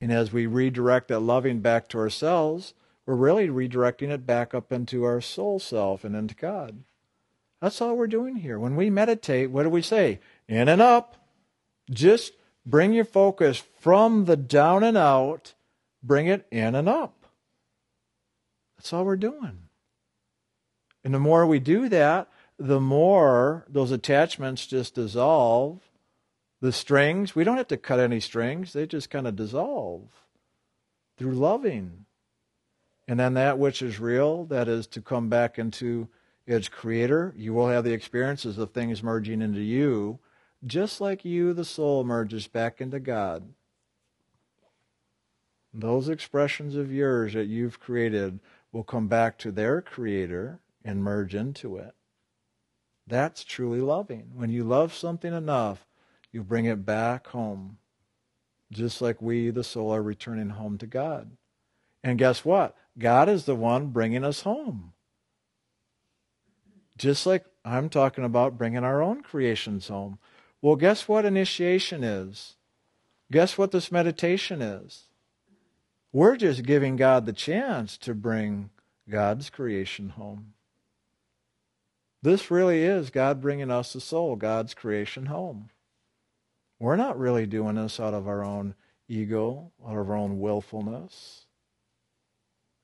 And 0.00 0.12
as 0.12 0.32
we 0.32 0.46
redirect 0.46 1.08
that 1.08 1.20
loving 1.20 1.60
back 1.60 1.88
to 1.88 1.98
ourselves, 1.98 2.74
we're 3.06 3.14
really 3.14 3.48
redirecting 3.48 4.10
it 4.10 4.26
back 4.26 4.52
up 4.52 4.72
into 4.72 5.04
our 5.04 5.20
soul 5.20 5.58
self 5.58 6.04
and 6.04 6.16
into 6.16 6.34
God. 6.34 6.82
That's 7.62 7.80
all 7.80 7.96
we're 7.96 8.08
doing 8.08 8.36
here. 8.36 8.58
When 8.58 8.76
we 8.76 8.90
meditate, 8.90 9.50
what 9.50 9.62
do 9.62 9.70
we 9.70 9.82
say? 9.82 10.20
In 10.48 10.68
and 10.68 10.82
up. 10.82 11.16
Just 11.88 12.32
bring 12.66 12.92
your 12.92 13.04
focus 13.04 13.62
from 13.80 14.24
the 14.24 14.36
down 14.36 14.82
and 14.82 14.96
out, 14.96 15.54
bring 16.02 16.26
it 16.26 16.46
in 16.50 16.74
and 16.74 16.88
up. 16.88 17.26
That's 18.76 18.92
all 18.92 19.04
we're 19.04 19.16
doing. 19.16 19.68
And 21.04 21.14
the 21.14 21.20
more 21.20 21.46
we 21.46 21.60
do 21.60 21.88
that, 21.88 22.28
the 22.58 22.80
more 22.80 23.64
those 23.68 23.92
attachments 23.92 24.66
just 24.66 24.96
dissolve. 24.96 25.80
The 26.60 26.72
strings, 26.72 27.36
we 27.36 27.44
don't 27.44 27.58
have 27.58 27.68
to 27.68 27.76
cut 27.76 28.00
any 28.00 28.18
strings, 28.18 28.72
they 28.72 28.86
just 28.86 29.10
kind 29.10 29.26
of 29.26 29.36
dissolve 29.36 30.08
through 31.16 31.34
loving. 31.34 32.05
And 33.08 33.20
then 33.20 33.34
that 33.34 33.58
which 33.58 33.82
is 33.82 34.00
real, 34.00 34.44
that 34.46 34.68
is 34.68 34.86
to 34.88 35.00
come 35.00 35.28
back 35.28 35.58
into 35.58 36.08
its 36.46 36.68
creator, 36.68 37.32
you 37.36 37.52
will 37.52 37.68
have 37.68 37.84
the 37.84 37.92
experiences 37.92 38.58
of 38.58 38.70
things 38.70 39.02
merging 39.02 39.42
into 39.42 39.60
you, 39.60 40.18
just 40.64 41.00
like 41.00 41.24
you, 41.24 41.52
the 41.52 41.64
soul, 41.64 42.04
merges 42.04 42.46
back 42.46 42.80
into 42.80 43.00
God. 43.00 43.52
Those 45.72 46.08
expressions 46.08 46.74
of 46.74 46.92
yours 46.92 47.34
that 47.34 47.46
you've 47.46 47.78
created 47.78 48.40
will 48.72 48.84
come 48.84 49.08
back 49.08 49.38
to 49.38 49.52
their 49.52 49.82
creator 49.82 50.60
and 50.84 51.02
merge 51.04 51.34
into 51.34 51.76
it. 51.76 51.94
That's 53.06 53.44
truly 53.44 53.80
loving. 53.80 54.30
When 54.34 54.50
you 54.50 54.64
love 54.64 54.94
something 54.94 55.32
enough, 55.32 55.86
you 56.32 56.42
bring 56.42 56.64
it 56.64 56.84
back 56.84 57.28
home, 57.28 57.78
just 58.70 59.00
like 59.00 59.22
we, 59.22 59.50
the 59.50 59.62
soul, 59.62 59.92
are 59.92 60.02
returning 60.02 60.50
home 60.50 60.78
to 60.78 60.86
God. 60.86 61.30
And 62.02 62.18
guess 62.18 62.44
what? 62.44 62.76
God 62.98 63.28
is 63.28 63.44
the 63.44 63.54
one 63.54 63.88
bringing 63.88 64.24
us 64.24 64.42
home. 64.42 64.92
Just 66.96 67.26
like 67.26 67.44
I'm 67.64 67.88
talking 67.88 68.24
about 68.24 68.56
bringing 68.56 68.84
our 68.84 69.02
own 69.02 69.22
creations 69.22 69.88
home. 69.88 70.18
Well, 70.62 70.76
guess 70.76 71.08
what 71.08 71.24
initiation 71.24 72.02
is? 72.02 72.56
Guess 73.30 73.58
what 73.58 73.72
this 73.72 73.92
meditation 73.92 74.62
is? 74.62 75.04
We're 76.12 76.36
just 76.36 76.62
giving 76.62 76.96
God 76.96 77.26
the 77.26 77.32
chance 77.32 77.98
to 77.98 78.14
bring 78.14 78.70
God's 79.08 79.50
creation 79.50 80.10
home. 80.10 80.54
This 82.22 82.50
really 82.50 82.82
is 82.82 83.10
God 83.10 83.40
bringing 83.40 83.70
us 83.70 83.92
the 83.92 84.00
soul, 84.00 84.36
God's 84.36 84.74
creation 84.74 85.26
home. 85.26 85.70
We're 86.78 86.96
not 86.96 87.18
really 87.18 87.46
doing 87.46 87.76
this 87.76 88.00
out 88.00 88.14
of 88.14 88.26
our 88.26 88.44
own 88.44 88.74
ego, 89.08 89.72
out 89.84 89.96
of 89.96 90.10
our 90.10 90.16
own 90.16 90.40
willfulness. 90.40 91.45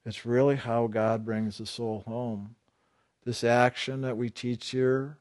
It's 0.05 0.27
really 0.27 0.57
how 0.57 0.88
God 0.88 1.25
brings 1.25 1.59
the 1.59 1.67
soul 1.67 2.03
home. 2.07 2.57
This 3.25 3.45
action 3.45 4.01
that 4.01 4.17
we 4.17 4.31
teach 4.31 4.71
here 4.71 5.19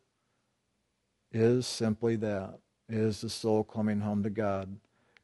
is 1.31 1.67
simply 1.67 2.15
that 2.17 2.59
is 2.89 3.21
the 3.21 3.29
soul 3.29 3.63
coming 3.63 4.01
home 4.01 4.23
to 4.23 4.29
God. 4.29 4.77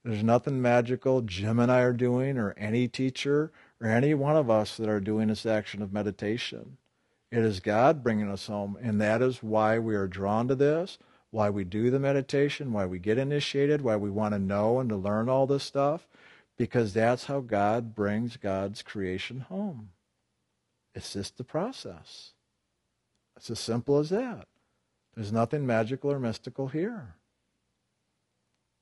There's 0.04 0.24
nothing 0.24 0.62
magical 0.62 1.22
Jim 1.22 1.60
and 1.60 1.72
I 1.72 1.82
are 1.82 1.92
doing, 1.92 2.38
or 2.38 2.54
any 2.56 2.88
teacher, 2.88 3.52
or 3.82 3.88
any 3.90 4.14
one 4.14 4.38
of 4.38 4.50
us 4.50 4.78
that 4.78 4.88
are 4.88 5.02
doing 5.02 5.28
this 5.28 5.46
action 5.46 5.82
of 5.82 5.92
meditation. 5.92 6.78
It 7.30 7.40
is 7.40 7.60
God 7.60 8.04
bringing 8.04 8.30
us 8.30 8.48
home, 8.48 8.78
and 8.82 9.02
that 9.02 9.22
is 9.22 9.44
why 9.44 9.80
we 9.80 9.96
are 9.96 10.08
drawn 10.08 10.48
to 10.48 10.56
this, 10.56 10.98
why 11.32 11.50
we 11.50 11.66
do 11.66 11.90
the 11.90 12.00
meditation, 12.00 12.72
why 12.72 12.86
we 12.86 13.00
get 13.00 13.18
initiated, 13.18 13.82
why 13.82 13.98
we 13.98 14.10
want 14.10 14.34
to 14.34 14.40
know 14.40 14.80
and 14.80 14.88
to 14.90 14.96
learn 14.96 15.28
all 15.28 15.46
this 15.46 15.64
stuff, 15.64 16.08
because 16.58 16.94
that's 16.94 17.26
how 17.26 17.40
God 17.40 17.94
brings 17.94 18.38
God's 18.38 18.82
creation 18.82 19.42
home. 19.42 19.90
It's 20.96 21.14
just 21.14 21.38
the 21.38 21.44
process. 21.44 22.32
It's 23.36 23.52
as 23.52 23.60
simple 23.60 24.00
as 24.00 24.10
that. 24.10 24.48
There's 25.16 25.32
nothing 25.32 25.66
magical 25.66 26.12
or 26.12 26.20
mystical 26.20 26.68
here. 26.68 27.16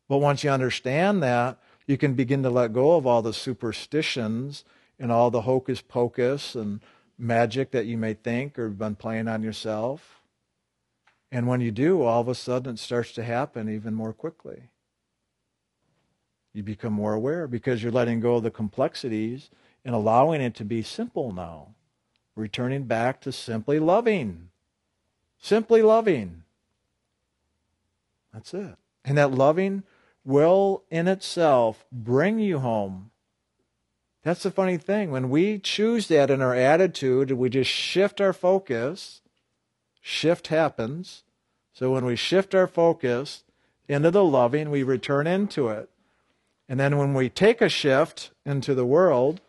But 0.08 0.20
once 0.20 0.44
you 0.44 0.50
understand 0.50 1.22
that, 1.24 1.60
you 1.88 1.98
can 1.98 2.14
begin 2.14 2.44
to 2.44 2.50
let 2.50 2.74
go 2.74 2.96
of 2.96 3.06
all 3.06 3.22
the 3.22 3.34
superstitions 3.34 4.64
and 5.00 5.12
all 5.12 5.30
the 5.30 5.42
hocus 5.42 5.82
pocus 5.82 6.56
and 6.56 6.80
magic 7.18 7.72
that 7.72 7.86
you 7.86 7.98
may 7.98 8.14
think 8.14 8.58
or 8.58 8.68
have 8.68 8.78
been 8.78 8.96
playing 8.96 9.28
on 9.28 9.44
yourself. 9.44 10.22
And 11.32 11.48
when 11.48 11.62
you 11.62 11.72
do, 11.72 12.02
all 12.02 12.22
of 12.22 12.28
a 12.28 12.36
sudden 12.36 12.76
it 12.76 12.80
starts 12.80 13.12
to 13.14 13.24
happen 13.24 13.70
even 13.70 13.94
more 13.94 14.14
quickly. 14.14 14.70
You 16.56 16.64
become 16.64 16.94
more 16.94 17.14
aware 17.14 17.48
because 17.48 17.84
you're 17.84 17.92
letting 17.92 18.22
go 18.22 18.36
of 18.36 18.44
the 18.44 18.50
complexities 18.50 19.50
and 19.84 19.94
allowing 19.94 20.40
it 20.40 20.56
to 20.56 20.64
be 20.64 20.82
simple 20.82 21.34
now. 21.34 21.76
Returning 22.34 22.84
back 22.84 23.20
to 23.22 23.34
simply 23.34 23.78
loving. 23.78 24.52
Simply 25.38 25.82
loving. 25.82 26.44
That's 28.34 28.54
it. 28.54 28.78
And 29.04 29.18
that 29.18 29.34
loving 29.34 29.84
will 30.24 30.84
in 30.90 31.10
itself 31.10 31.86
bring 31.92 32.40
you 32.40 32.60
home. 32.60 33.12
That's 34.24 34.44
the 34.44 34.50
funny 34.50 34.78
thing. 34.78 35.12
When 35.12 35.30
we 35.30 35.60
choose 35.60 36.08
that 36.08 36.32
in 36.32 36.42
our 36.42 36.56
attitude, 36.56 37.32
we 37.32 37.50
just 37.50 37.70
shift 37.70 38.22
our 38.22 38.34
focus, 38.34 39.20
shift 40.00 40.48
happens. 40.48 41.24
So 41.74 41.92
when 41.92 42.06
we 42.06 42.16
shift 42.16 42.56
our 42.56 42.66
focus 42.66 43.44
into 43.90 44.10
the 44.10 44.24
loving, 44.24 44.72
we 44.72 44.84
return 44.84 45.28
into 45.28 45.68
it. 45.68 45.90
And 46.68 46.80
then 46.80 46.98
when 46.98 47.14
we 47.14 47.30
take 47.30 47.62
a 47.62 47.70
shift 47.70 48.32
into 48.46 48.74
the 48.74 48.86
world, 48.86 49.40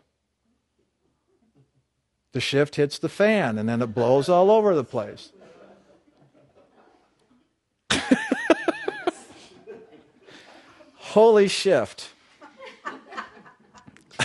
the 2.33 2.40
shift 2.40 2.76
hits 2.76 2.98
the 2.98 3.09
fan 3.09 3.57
and 3.57 3.66
then 3.66 3.81
it 3.81 3.94
blows 3.94 4.29
all 4.29 4.50
over 4.50 4.74
the 4.74 4.85
place. 4.85 5.33
Holy 10.96 11.48
shift. 11.48 12.11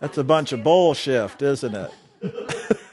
That's 0.00 0.16
a 0.16 0.22
bunch 0.22 0.52
of 0.52 0.62
bowl 0.62 0.90
bullshit, 0.90 1.42
isn't 1.42 1.74
it? 1.74 1.90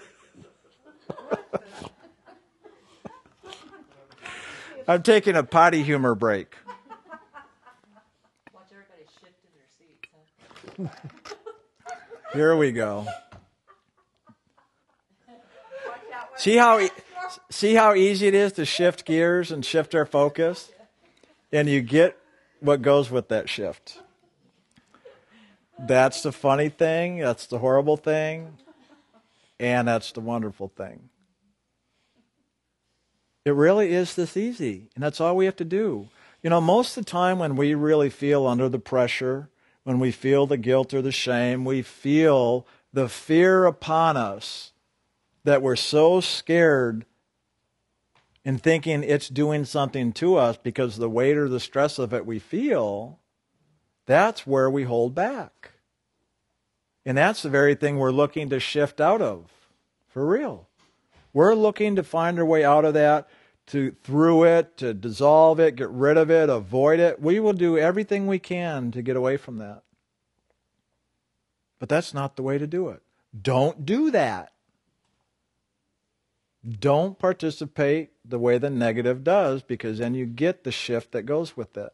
I'm 4.88 5.04
taking 5.04 5.36
a 5.36 5.43
potty 5.43 5.84
humor 5.84 6.15
break. 6.15 6.56
Here 12.34 12.56
we 12.56 12.72
go. 12.72 13.08
See 16.38 16.56
how 16.58 16.80
e- 16.80 16.89
see 17.50 17.76
how 17.76 17.94
easy 17.94 18.28
it 18.28 18.34
is 18.34 18.54
to 18.54 18.65
shift 18.65 19.06
gears 19.06 19.52
and 19.52 19.65
shift 19.65 19.94
our 19.94 20.06
focus, 20.06 20.72
and 21.52 21.70
you 21.70 21.82
get 21.82 22.17
what 22.60 22.82
goes 22.82 23.12
with 23.12 23.28
that 23.30 23.50
shift. 23.50 24.00
That's 25.78 26.22
the 26.22 26.32
funny 26.32 26.70
thing, 26.70 27.20
that's 27.20 27.48
the 27.48 27.60
horrible 27.60 27.98
thing, 27.98 28.58
and 29.60 29.88
that's 29.88 30.12
the 30.12 30.20
wonderful 30.20 30.70
thing. 30.70 31.10
It 33.44 33.56
really 33.56 33.91
is 33.91 34.15
this 34.15 34.38
easy, 34.38 34.89
and 34.96 35.04
that's 35.04 35.20
all 35.20 35.36
we 35.36 35.46
have 35.46 35.56
to 35.58 35.65
do. 35.65 36.10
You 36.44 36.50
know, 36.52 36.62
most 36.62 36.96
of 36.96 37.06
the 37.06 37.10
time 37.10 37.39
when 37.39 37.56
we 37.56 37.74
really 37.74 38.10
feel 38.10 38.46
under 38.46 38.70
the 38.70 38.80
pressure, 38.80 39.50
when 39.84 40.00
we 40.00 40.12
feel 40.12 40.46
the 40.46 40.58
guilt 40.58 40.94
or 40.94 41.02
the 41.02 41.12
shame, 41.12 41.65
we 41.65 41.82
feel 41.82 42.65
the 42.94 43.10
fear 43.10 43.65
upon 43.65 44.17
us 44.17 44.74
that 45.44 45.62
we're 45.62 45.76
so 45.76 46.20
scared 46.20 47.06
in 48.44 48.58
thinking 48.58 49.04
it's 49.04 49.30
doing 49.30 49.65
something 49.65 50.12
to 50.13 50.36
us 50.36 50.58
because 50.58 50.98
the 50.98 51.10
weight 51.10 51.38
or 51.38 51.48
the 51.48 51.60
stress 51.60 52.00
of 52.00 52.13
it 52.13 52.26
we 52.26 52.39
feel, 52.39 53.20
that's 54.06 54.48
where 54.48 54.70
we 54.70 54.84
hold 54.84 55.13
back. 55.13 55.72
And 57.06 57.17
that's 57.17 57.41
the 57.41 57.50
very 57.50 57.76
thing 57.76 57.98
we're 57.98 58.12
looking 58.12 58.50
to 58.50 58.60
shift 58.60 59.02
out 59.02 59.22
of, 59.22 59.46
for 60.08 60.26
real. 60.26 60.67
We're 61.34 61.56
looking 61.56 61.96
to 61.96 62.04
find 62.04 62.38
our 62.39 62.46
way 62.46 62.63
out 62.63 62.86
of 62.86 62.94
that, 62.96 63.30
to 63.71 63.95
through 64.03 64.43
it, 64.43 64.75
to 64.77 64.93
dissolve 64.93 65.57
it, 65.60 65.77
get 65.77 65.89
rid 65.89 66.17
of 66.17 66.29
it, 66.29 66.49
avoid 66.49 66.99
it. 66.99 67.21
We 67.21 67.39
will 67.39 67.53
do 67.53 67.77
everything 67.77 68.27
we 68.27 68.38
can 68.38 68.91
to 68.91 69.01
get 69.01 69.15
away 69.15 69.38
from 69.38 69.60
that. 69.60 69.84
But 71.79 71.88
that's 71.88 72.13
not 72.13 72.36
the 72.36 72.43
way 72.43 72.57
to 72.57 72.67
do 72.67 72.89
it. 72.89 73.01
Don't 73.39 73.86
do 73.86 74.12
that. 74.12 74.51
Don't 76.79 77.17
participate 77.17 78.12
the 78.25 78.38
way 78.38 78.57
the 78.57 78.69
negative 78.69 79.23
does 79.23 79.63
because 79.63 79.99
then 79.99 80.15
you 80.15 80.25
get 80.25 80.65
the 80.65 80.71
shift 80.71 81.13
that 81.13 81.23
goes 81.23 81.55
with 81.55 81.77
it. 81.77 81.93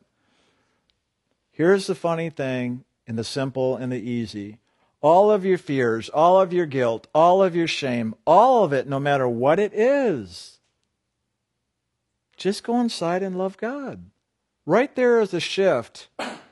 Here's 1.52 1.86
the 1.86 1.96
funny 1.96 2.32
thing 2.32 2.86
in 3.06 3.18
the 3.18 3.24
simple 3.24 3.76
and 3.76 3.92
the 3.92 3.98
easy 3.98 4.58
all 5.00 5.30
of 5.30 5.46
your 5.46 5.60
fears, 5.60 6.10
all 6.10 6.42
of 6.42 6.52
your 6.52 6.66
guilt, 6.66 7.06
all 7.14 7.44
of 7.44 7.56
your 7.56 7.68
shame, 7.68 8.16
all 8.26 8.64
of 8.64 8.74
it, 8.74 8.88
no 8.88 9.00
matter 9.00 9.28
what 9.28 9.60
it 9.60 9.72
is, 9.76 10.57
just 12.38 12.64
go 12.64 12.80
inside 12.80 13.24
and 13.24 13.38
love 13.38 13.58
God. 13.58 14.06
Right 14.66 14.96
there 14.96 15.20
is 15.20 15.34
a 15.34 15.40
shift 15.40 16.08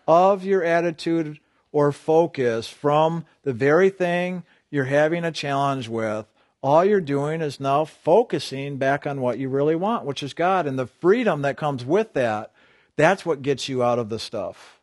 of 0.07 0.43
your 0.43 0.63
attitude 0.63 1.39
or 1.71 1.91
focus 1.91 2.67
from 2.67 3.25
the 3.43 3.53
very 3.53 3.89
thing 3.89 4.43
you're 4.69 4.85
having 4.85 5.23
a 5.23 5.31
challenge 5.31 5.87
with 5.87 6.25
all 6.65 6.83
you're 6.83 6.99
doing 6.99 7.41
is 7.41 7.59
now 7.59 7.85
focusing 7.85 8.77
back 8.77 9.05
on 9.05 9.21
what 9.21 9.37
you 9.37 9.49
really 9.49 9.75
want, 9.75 10.03
which 10.03 10.23
is 10.23 10.33
God. 10.33 10.65
And 10.65 10.79
the 10.79 10.87
freedom 10.87 11.43
that 11.43 11.57
comes 11.57 11.85
with 11.85 12.13
that, 12.13 12.51
that's 12.95 13.23
what 13.23 13.43
gets 13.43 13.69
you 13.69 13.83
out 13.83 13.99
of 13.99 14.09
the 14.09 14.17
stuff. 14.17 14.81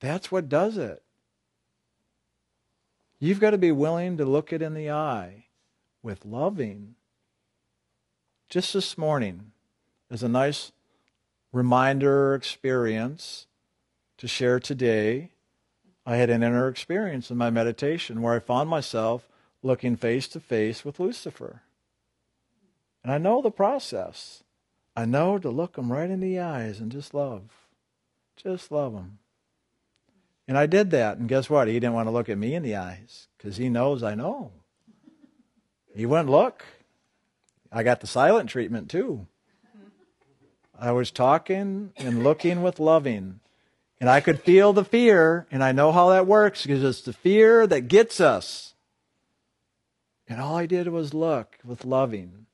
That's 0.00 0.30
what 0.30 0.50
does 0.50 0.76
it. 0.76 1.02
You've 3.18 3.40
got 3.40 3.52
to 3.52 3.58
be 3.58 3.72
willing 3.72 4.18
to 4.18 4.26
look 4.26 4.52
it 4.52 4.60
in 4.60 4.74
the 4.74 4.90
eye 4.90 5.46
with 6.02 6.26
loving. 6.26 6.96
Just 8.50 8.74
this 8.74 8.98
morning, 8.98 9.51
as 10.12 10.22
a 10.22 10.28
nice 10.28 10.72
reminder 11.52 12.34
experience 12.34 13.46
to 14.18 14.28
share 14.28 14.60
today, 14.60 15.30
I 16.04 16.16
had 16.16 16.28
an 16.28 16.42
inner 16.42 16.68
experience 16.68 17.30
in 17.30 17.38
my 17.38 17.48
meditation 17.48 18.20
where 18.20 18.34
I 18.34 18.38
found 18.38 18.68
myself 18.68 19.26
looking 19.62 19.96
face 19.96 20.28
to 20.28 20.40
face 20.40 20.84
with 20.84 21.00
Lucifer. 21.00 21.62
And 23.02 23.10
I 23.10 23.16
know 23.16 23.40
the 23.40 23.50
process. 23.50 24.44
I 24.94 25.06
know 25.06 25.38
to 25.38 25.48
look 25.48 25.78
him 25.78 25.90
right 25.90 26.10
in 26.10 26.20
the 26.20 26.38
eyes 26.38 26.78
and 26.78 26.92
just 26.92 27.14
love. 27.14 27.44
Just 28.36 28.70
love 28.70 28.92
him. 28.92 29.18
And 30.46 30.58
I 30.58 30.66
did 30.66 30.90
that. 30.90 31.16
And 31.16 31.28
guess 31.28 31.48
what? 31.48 31.68
He 31.68 31.74
didn't 31.74 31.94
want 31.94 32.08
to 32.08 32.12
look 32.12 32.28
at 32.28 32.36
me 32.36 32.54
in 32.54 32.62
the 32.62 32.76
eyes 32.76 33.28
because 33.38 33.56
he 33.56 33.70
knows 33.70 34.02
I 34.02 34.14
know. 34.14 34.52
He 35.94 36.04
wouldn't 36.04 36.28
look. 36.28 36.66
I 37.72 37.82
got 37.82 38.00
the 38.00 38.06
silent 38.06 38.50
treatment 38.50 38.90
too. 38.90 39.26
I 40.78 40.92
was 40.92 41.10
talking 41.10 41.92
and 41.96 42.24
looking 42.24 42.62
with 42.62 42.80
loving. 42.80 43.40
And 44.00 44.10
I 44.10 44.20
could 44.20 44.42
feel 44.42 44.72
the 44.72 44.84
fear, 44.84 45.46
and 45.52 45.62
I 45.62 45.70
know 45.70 45.92
how 45.92 46.08
that 46.10 46.26
works 46.26 46.62
because 46.66 46.82
it's 46.82 47.02
the 47.02 47.12
fear 47.12 47.68
that 47.68 47.86
gets 47.86 48.20
us. 48.20 48.74
And 50.26 50.40
all 50.40 50.56
I 50.56 50.66
did 50.66 50.88
was 50.88 51.14
look 51.14 51.58
with 51.64 51.84
loving. 51.84 52.46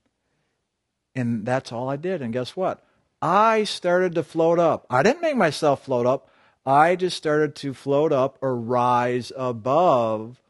And 1.15 1.47
that's 1.47 1.73
all 1.73 1.89
I 1.89 1.97
did. 1.97 2.21
And 2.21 2.33
guess 2.33 2.55
what? 2.55 2.85
I 3.23 3.65
started 3.65 4.15
to 4.15 4.23
float 4.23 4.59
up. 4.59 4.87
I 4.91 5.03
didn't 5.03 5.23
make 5.23 5.37
myself 5.37 5.85
float 5.85 6.07
up. 6.07 6.31
I 6.67 6.97
just 6.97 7.17
started 7.17 7.55
to 7.57 7.73
float 7.73 8.13
up 8.13 8.37
or 8.41 8.55
rise 8.55 9.33
above 9.37 10.43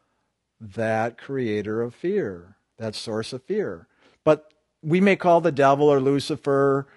that 0.59 1.17
creator 1.17 1.81
of 1.81 1.95
fear, 1.95 2.57
that 2.77 2.93
source 2.93 3.31
of 3.31 3.41
fear. 3.43 3.87
But 4.23 4.53
we 4.83 4.99
may 4.99 5.15
call 5.15 5.39
the 5.39 5.51
devil 5.51 5.87
or 5.87 5.99
Lucifer 5.99 6.87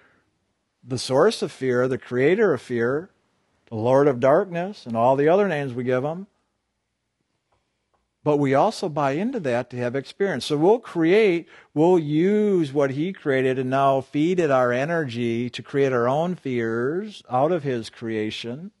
the 0.83 0.97
source 0.97 1.41
of 1.41 1.51
fear, 1.51 1.87
the 1.87 1.97
creator 1.97 2.53
of 2.53 2.61
fear, 2.61 3.09
the 3.67 3.75
Lord 3.75 4.07
of 4.07 4.19
darkness, 4.19 4.85
and 4.85 4.95
all 4.95 5.15
the 5.15 5.29
other 5.29 5.47
names 5.47 5.73
we 5.73 5.83
give 5.83 6.03
him. 6.03 6.27
But 8.23 8.37
we 8.37 8.53
also 8.53 8.87
buy 8.87 9.11
into 9.11 9.39
that 9.41 9.69
to 9.69 9.77
have 9.77 9.95
experience. 9.95 10.45
So 10.45 10.57
we'll 10.57 10.79
create, 10.79 11.47
we'll 11.73 11.99
use 11.99 12.71
what 12.71 12.91
he 12.91 13.11
created 13.11 13.59
and 13.59 13.69
now 13.69 13.99
feed 13.99 14.39
it 14.39 14.49
our 14.49 14.71
energy 14.71 15.49
to 15.49 15.61
create 15.61 15.91
our 15.91 16.07
own 16.07 16.35
fears 16.35 17.21
out 17.29 17.51
of 17.51 17.63
his 17.63 17.89
creation. 17.89 18.71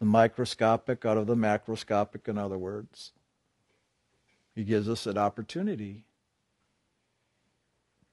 The 0.00 0.06
microscopic 0.06 1.06
out 1.06 1.16
of 1.16 1.26
the 1.26 1.36
macroscopic, 1.36 2.28
in 2.28 2.36
other 2.36 2.58
words. 2.58 3.12
He 4.54 4.64
gives 4.64 4.88
us 4.88 5.04
that 5.04 5.16
opportunity. 5.16 6.04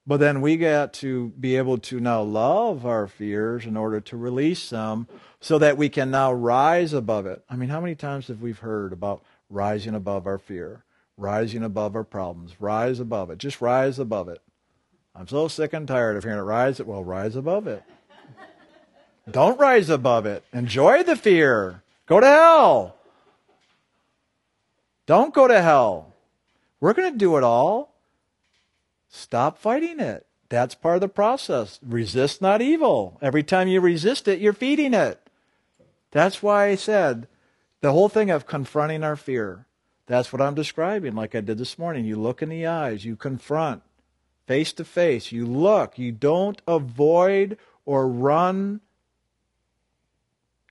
But 0.06 0.18
then 0.18 0.40
we 0.40 0.56
got 0.56 0.92
to 0.94 1.28
be 1.38 1.56
able 1.56 1.78
to 1.78 2.00
now 2.00 2.22
love 2.22 2.84
our 2.84 3.06
fears 3.06 3.66
in 3.66 3.76
order 3.76 4.00
to 4.00 4.16
release 4.16 4.70
them 4.70 5.06
so 5.40 5.58
that 5.58 5.76
we 5.76 5.88
can 5.88 6.10
now 6.10 6.32
rise 6.32 6.92
above 6.92 7.26
it. 7.26 7.44
I 7.48 7.56
mean, 7.56 7.68
how 7.68 7.80
many 7.80 7.94
times 7.94 8.26
have 8.28 8.40
we 8.40 8.52
heard 8.52 8.92
about 8.92 9.22
rising 9.48 9.94
above 9.94 10.26
our 10.26 10.38
fear, 10.38 10.84
rising 11.16 11.62
above 11.62 11.94
our 11.94 12.04
problems, 12.04 12.60
rise 12.60 12.98
above 12.98 13.30
it, 13.30 13.38
just 13.38 13.60
rise 13.60 13.98
above 13.98 14.28
it? 14.28 14.40
I'm 15.14 15.28
so 15.28 15.46
sick 15.46 15.72
and 15.72 15.86
tired 15.86 16.16
of 16.16 16.24
hearing 16.24 16.38
it 16.38 16.42
rise 16.42 16.80
it. 16.80 16.86
Well, 16.86 17.04
rise 17.04 17.36
above 17.36 17.66
it. 17.66 17.82
Don't 19.30 19.60
rise 19.60 19.88
above 19.88 20.26
it. 20.26 20.42
Enjoy 20.52 21.04
the 21.04 21.14
fear. 21.14 21.82
Go 22.06 22.18
to 22.18 22.26
hell. 22.26 22.96
Don't 25.06 25.32
go 25.32 25.46
to 25.46 25.62
hell. 25.62 26.12
We're 26.80 26.94
going 26.94 27.12
to 27.12 27.18
do 27.18 27.36
it 27.36 27.44
all. 27.44 27.91
Stop 29.14 29.58
fighting 29.58 30.00
it. 30.00 30.26
That's 30.48 30.74
part 30.74 30.96
of 30.96 31.00
the 31.02 31.08
process. 31.08 31.78
Resist 31.86 32.40
not 32.40 32.62
evil. 32.62 33.18
Every 33.20 33.42
time 33.42 33.68
you 33.68 33.78
resist 33.78 34.26
it, 34.26 34.40
you're 34.40 34.54
feeding 34.54 34.94
it. 34.94 35.20
That's 36.12 36.42
why 36.42 36.68
I 36.68 36.76
said 36.76 37.28
the 37.82 37.92
whole 37.92 38.08
thing 38.08 38.30
of 38.30 38.46
confronting 38.46 39.04
our 39.04 39.16
fear. 39.16 39.66
That's 40.06 40.32
what 40.32 40.40
I'm 40.40 40.54
describing, 40.54 41.14
like 41.14 41.34
I 41.34 41.42
did 41.42 41.58
this 41.58 41.78
morning. 41.78 42.06
You 42.06 42.16
look 42.16 42.40
in 42.40 42.48
the 42.48 42.66
eyes, 42.66 43.04
you 43.04 43.14
confront 43.14 43.82
face 44.46 44.72
to 44.72 44.84
face, 44.84 45.30
you 45.30 45.46
look, 45.46 45.98
you 45.98 46.10
don't 46.10 46.62
avoid 46.66 47.58
or 47.84 48.08
run. 48.08 48.80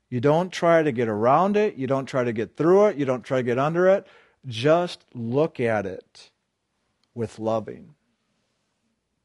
You 0.10 0.20
don't 0.20 0.52
try 0.52 0.82
to 0.82 0.92
get 0.92 1.08
around 1.08 1.56
it, 1.56 1.76
you 1.76 1.86
don't 1.86 2.08
try 2.08 2.24
to 2.24 2.34
get 2.34 2.58
through 2.58 2.88
it, 2.88 2.98
you 2.98 3.06
don't 3.06 3.24
try 3.24 3.38
to 3.38 3.44
get 3.44 3.60
under 3.60 3.88
it. 3.88 4.08
Just 4.48 5.06
look 5.14 5.60
at 5.60 5.86
it 5.86 6.32
with 7.14 7.38
loving. 7.38 7.94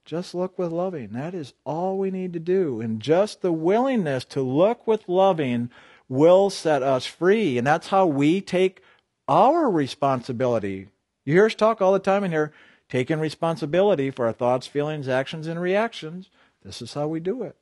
Just 0.06 0.36
look 0.36 0.56
with 0.56 0.70
loving. 0.70 1.08
That 1.10 1.34
is 1.34 1.52
all 1.64 1.98
we 1.98 2.12
need 2.12 2.32
to 2.32 2.38
do. 2.38 2.80
And 2.80 3.02
just 3.02 3.42
the 3.42 3.52
willingness 3.52 4.24
to 4.26 4.40
look 4.40 4.86
with 4.86 5.08
loving 5.08 5.68
will 6.08 6.48
set 6.48 6.80
us 6.80 7.04
free. 7.04 7.58
And 7.58 7.66
that's 7.66 7.88
how 7.88 8.06
we 8.06 8.40
take 8.40 8.82
our 9.26 9.68
responsibility. 9.68 10.86
You 11.24 11.34
hear 11.34 11.46
us 11.46 11.56
talk 11.56 11.82
all 11.82 11.92
the 11.92 11.98
time 11.98 12.22
in 12.22 12.30
here, 12.30 12.52
taking 12.88 13.18
responsibility 13.18 14.12
for 14.12 14.26
our 14.26 14.32
thoughts, 14.32 14.68
feelings, 14.68 15.08
actions, 15.08 15.48
and 15.48 15.60
reactions. 15.60 16.30
This 16.62 16.80
is 16.80 16.94
how 16.94 17.08
we 17.08 17.18
do 17.18 17.42
it. 17.42 17.56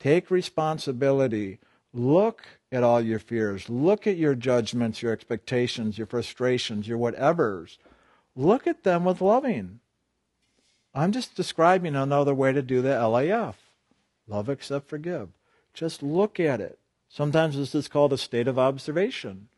Take 0.00 0.28
responsibility. 0.28 1.60
Look 1.94 2.46
at 2.72 2.82
all 2.82 3.00
your 3.00 3.20
fears. 3.20 3.70
Look 3.70 4.08
at 4.08 4.16
your 4.16 4.34
judgments, 4.34 5.02
your 5.02 5.12
expectations, 5.12 5.98
your 5.98 6.08
frustrations, 6.08 6.88
your 6.88 6.98
whatevers. 6.98 7.78
Look 8.34 8.66
at 8.66 8.82
them 8.82 9.04
with 9.04 9.20
loving. 9.20 9.78
I'm 10.96 11.12
just 11.12 11.34
describing 11.34 11.94
another 11.94 12.34
way 12.34 12.54
to 12.54 12.62
do 12.62 12.80
the 12.80 12.88
LAF. 12.88 13.56
Love, 14.26 14.48
accept, 14.48 14.88
forgive. 14.88 15.28
Just 15.74 16.02
look 16.02 16.40
at 16.40 16.58
it. 16.58 16.78
Sometimes 17.10 17.54
this 17.54 17.74
is 17.74 17.86
called 17.86 18.14
a 18.14 18.18
state 18.18 18.48
of 18.48 18.58
observation. 18.58 19.48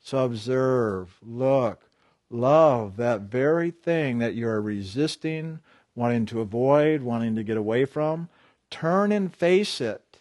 So 0.00 0.24
observe, 0.24 1.18
look, 1.20 1.90
love 2.30 2.96
that 2.98 3.22
very 3.22 3.72
thing 3.72 4.20
that 4.20 4.36
you're 4.36 4.60
resisting, 4.60 5.58
wanting 5.96 6.24
to 6.26 6.40
avoid, 6.40 7.02
wanting 7.02 7.34
to 7.34 7.42
get 7.42 7.56
away 7.56 7.84
from. 7.84 8.28
Turn 8.70 9.10
and 9.10 9.34
face 9.34 9.80
it. 9.80 10.18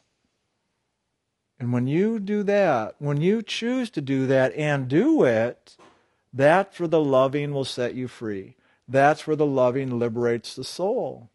And 1.59 1.71
when 1.73 1.85
you 1.85 2.17
do 2.17 2.41
that, 2.41 2.95
when 2.97 3.21
you 3.21 3.43
choose 3.43 3.91
to 3.91 4.01
do 4.01 4.25
that 4.25 4.51
and 4.55 4.87
do 4.87 5.23
it, 5.23 5.77
that 6.33 6.73
for 6.73 6.87
the 6.87 6.99
loving 6.99 7.53
will 7.53 7.65
set 7.65 7.93
you 7.93 8.07
free. 8.07 8.55
That's 8.87 9.25
where 9.25 9.35
the 9.35 9.45
loving 9.45 9.97
liberates 9.97 10.55
the 10.55 10.63
soul. 10.63 11.29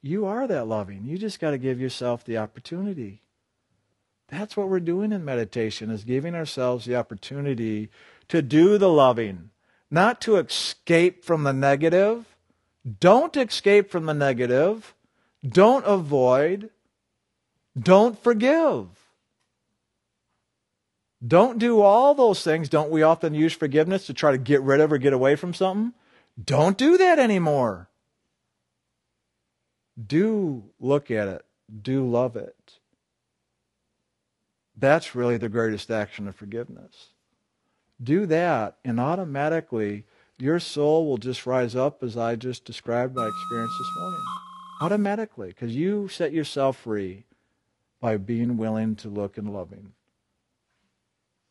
You 0.00 0.26
are 0.26 0.46
that 0.46 0.66
loving. 0.66 1.04
You 1.04 1.18
just 1.18 1.40
got 1.40 1.50
to 1.50 1.58
give 1.58 1.80
yourself 1.80 2.24
the 2.24 2.38
opportunity. 2.38 3.22
That's 4.28 4.56
what 4.56 4.68
we're 4.68 4.80
doing 4.80 5.12
in 5.12 5.24
meditation 5.24 5.90
is 5.90 6.04
giving 6.04 6.34
ourselves 6.34 6.84
the 6.84 6.96
opportunity 6.96 7.90
to 8.28 8.42
do 8.42 8.76
the 8.76 8.90
loving, 8.90 9.50
not 9.90 10.20
to 10.22 10.36
escape 10.36 11.24
from 11.24 11.44
the 11.44 11.52
negative. 11.52 12.36
Don't 13.00 13.36
escape 13.36 13.90
from 13.90 14.06
the 14.06 14.14
negative. 14.14 14.94
Don't 15.46 15.84
avoid. 15.86 16.70
Don't 17.78 18.22
forgive. 18.22 18.86
Don't 21.26 21.58
do 21.58 21.80
all 21.80 22.14
those 22.14 22.42
things. 22.42 22.68
Don't 22.68 22.90
we 22.90 23.02
often 23.02 23.34
use 23.34 23.52
forgiveness 23.52 24.06
to 24.06 24.14
try 24.14 24.30
to 24.30 24.38
get 24.38 24.62
rid 24.62 24.80
of 24.80 24.92
or 24.92 24.98
get 24.98 25.12
away 25.12 25.36
from 25.36 25.54
something? 25.54 25.94
Don't 26.42 26.78
do 26.78 26.96
that 26.98 27.18
anymore. 27.18 27.88
Do 30.06 30.70
look 30.78 31.10
at 31.10 31.28
it. 31.28 31.44
Do 31.82 32.08
love 32.08 32.36
it. 32.36 32.78
That's 34.76 35.14
really 35.14 35.36
the 35.36 35.48
greatest 35.48 35.90
action 35.90 36.28
of 36.28 36.36
forgiveness. 36.36 37.08
Do 38.00 38.26
that, 38.26 38.76
and 38.84 39.00
automatically 39.00 40.04
your 40.38 40.60
soul 40.60 41.06
will 41.06 41.18
just 41.18 41.46
rise 41.46 41.74
up 41.74 42.02
as 42.02 42.16
I 42.16 42.36
just 42.36 42.64
described 42.64 43.16
my 43.16 43.26
experience 43.26 43.72
this 43.78 43.88
morning. 43.98 44.24
Automatically, 44.80 45.48
because 45.48 45.74
you 45.74 46.06
set 46.06 46.32
yourself 46.32 46.76
free 46.76 47.24
by 48.00 48.16
being 48.16 48.56
willing 48.56 48.94
to 48.96 49.08
look 49.08 49.36
and 49.36 49.52
loving. 49.52 49.94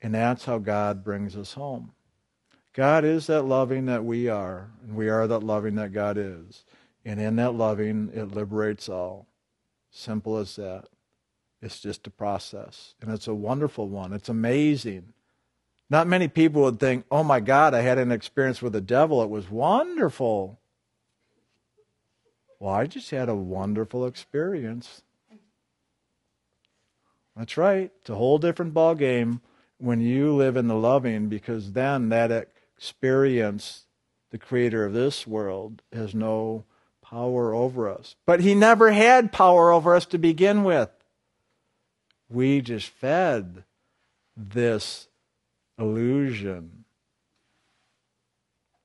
And 0.02 0.15
that's 0.15 0.45
how 0.45 0.60
God 0.60 1.04
brings 1.04 1.36
us 1.36 1.54
home. 1.54 1.91
God 2.78 3.04
is 3.04 3.26
that 3.26 3.42
loving 3.42 3.88
that 3.88 4.06
we 4.06 4.30
are, 4.30 4.70
and 4.84 4.96
we 4.96 5.10
are 5.10 5.26
that 5.26 5.40
loving 5.40 5.74
that 5.76 5.94
God 5.94 6.16
is. 6.16 6.63
And 7.04 7.20
in 7.20 7.38
that 7.38 7.56
loving, 7.56 8.12
it 8.13 8.36
liberates 8.36 8.88
all. 8.88 9.26
Simple 9.90 10.38
as 10.38 10.58
that. 10.58 10.86
It's 11.60 11.80
just 11.80 12.06
a 12.06 12.12
process. 12.12 12.94
And 13.02 13.12
it's 13.12 13.28
a 13.28 13.34
wonderful 13.34 13.90
one. 13.90 14.13
It's 14.13 14.30
amazing. 14.30 15.13
Not 15.90 16.06
many 16.06 16.28
people 16.28 16.62
would 16.62 16.80
think, 16.80 17.06
oh 17.10 17.24
my 17.24 17.40
God, 17.40 17.74
I 17.74 17.82
had 17.82 17.98
an 17.98 18.12
experience 18.12 18.62
with 18.62 18.74
the 18.74 18.82
devil. 18.82 19.24
It 19.24 19.30
was 19.32 19.50
wonderful. 19.50 20.60
Well, 22.60 22.76
I 22.76 22.86
just 22.86 23.10
had 23.10 23.28
a 23.28 23.36
wonderful 23.36 24.06
experience. 24.06 25.02
That's 27.36 27.58
right. 27.58 27.92
It's 28.02 28.10
a 28.12 28.16
whole 28.16 28.38
different 28.38 28.76
ball 28.76 28.94
game 28.94 29.42
when 29.80 30.00
you 30.00 30.36
live 30.36 30.58
in 30.58 30.68
the 30.68 30.76
loving 30.76 31.28
because 31.28 31.72
then 31.72 32.10
that 32.10 32.50
experience, 32.78 33.86
the 34.32 34.38
creator 34.38 34.86
of 34.86 34.94
this 34.94 35.26
world, 35.26 35.82
has 35.92 36.13
no 36.13 36.66
power 37.02 37.54
over 37.54 37.90
us. 37.90 38.16
But 38.26 38.42
he 38.42 38.54
never 38.54 38.92
had 38.92 39.32
power 39.32 39.72
over 39.72 39.96
us 39.96 40.06
to 40.08 40.18
begin 40.18 40.63
with. 40.63 40.90
We 42.30 42.62
just 42.62 42.90
fed 42.90 43.63
this 44.36 45.08
illusion 45.80 46.84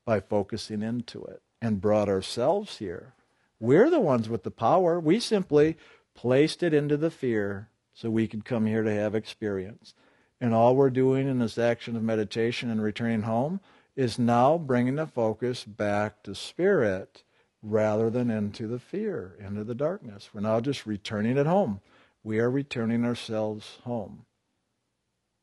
by 0.04 0.20
focusing 0.20 0.82
into 0.82 1.22
it 1.24 1.42
and 1.60 1.80
brought 1.80 2.08
ourselves 2.08 2.78
here. 2.78 3.14
We're 3.60 3.90
the 3.90 4.00
ones 4.00 4.28
with 4.28 4.42
the 4.42 4.50
power. 4.50 4.98
We 4.98 5.20
simply 5.20 5.76
placed 6.14 6.62
it 6.62 6.74
into 6.74 6.96
the 6.96 7.10
fear 7.10 7.68
so 7.94 8.10
we 8.10 8.26
could 8.26 8.44
come 8.44 8.66
here 8.66 8.82
to 8.82 8.92
have 8.92 9.14
experience. 9.14 9.94
And 10.40 10.54
all 10.54 10.74
we're 10.74 10.90
doing 10.90 11.28
in 11.28 11.38
this 11.38 11.58
action 11.58 11.94
of 11.94 12.02
meditation 12.02 12.70
and 12.70 12.82
returning 12.82 13.22
home 13.22 13.60
is 13.96 14.18
now 14.18 14.58
bringing 14.58 14.96
the 14.96 15.06
focus 15.06 15.64
back 15.64 16.22
to 16.22 16.34
spirit 16.34 17.22
rather 17.62 18.10
than 18.10 18.30
into 18.30 18.66
the 18.66 18.78
fear, 18.78 19.36
into 19.38 19.64
the 19.64 19.74
darkness. 19.74 20.30
We're 20.32 20.40
now 20.40 20.60
just 20.60 20.86
returning 20.86 21.36
it 21.36 21.46
home. 21.46 21.80
We 22.24 22.38
are 22.38 22.50
returning 22.50 23.04
ourselves 23.04 23.78
home. 23.84 24.24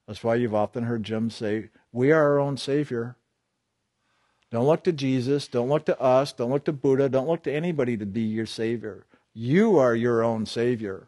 That's 0.08 0.24
why 0.24 0.36
you've 0.36 0.56
often 0.56 0.84
heard 0.84 1.04
Jim 1.04 1.30
say, 1.30 1.70
We 1.92 2.12
are 2.12 2.24
our 2.24 2.40
own 2.40 2.58
Savior. 2.58 3.16
Don't 4.52 4.66
look 4.66 4.84
to 4.86 4.92
Jesus. 4.92 5.48
Don't 5.48 5.70
look 5.70 5.86
to 5.86 6.00
us. 6.02 6.34
Don't 6.34 6.50
look 6.50 6.66
to 6.66 6.74
Buddha. 6.74 7.10
Don't 7.10 7.28
look 7.28 7.44
to 7.44 7.54
anybody 7.54 7.96
to 7.98 8.06
be 8.06 8.22
your 8.22 8.48
Savior. 8.48 9.06
You 9.34 9.78
are 9.78 9.96
your 9.96 10.24
own 10.24 10.48
Savior. 10.48 11.08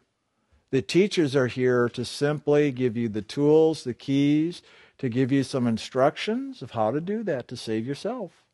The 0.70 0.82
teachers 0.82 1.34
are 1.34 1.48
here 1.48 1.88
to 1.90 2.04
simply 2.04 2.70
give 2.70 2.96
you 2.96 3.08
the 3.08 3.20
tools, 3.20 3.84
the 3.84 3.92
keys, 3.92 4.62
to 5.02 5.08
give 5.08 5.32
you 5.32 5.42
some 5.42 5.66
instructions 5.66 6.62
of 6.62 6.70
how 6.70 6.92
to 6.92 7.00
do 7.00 7.24
that 7.24 7.48
to 7.48 7.56
save 7.56 7.84
yourself. 7.84 8.44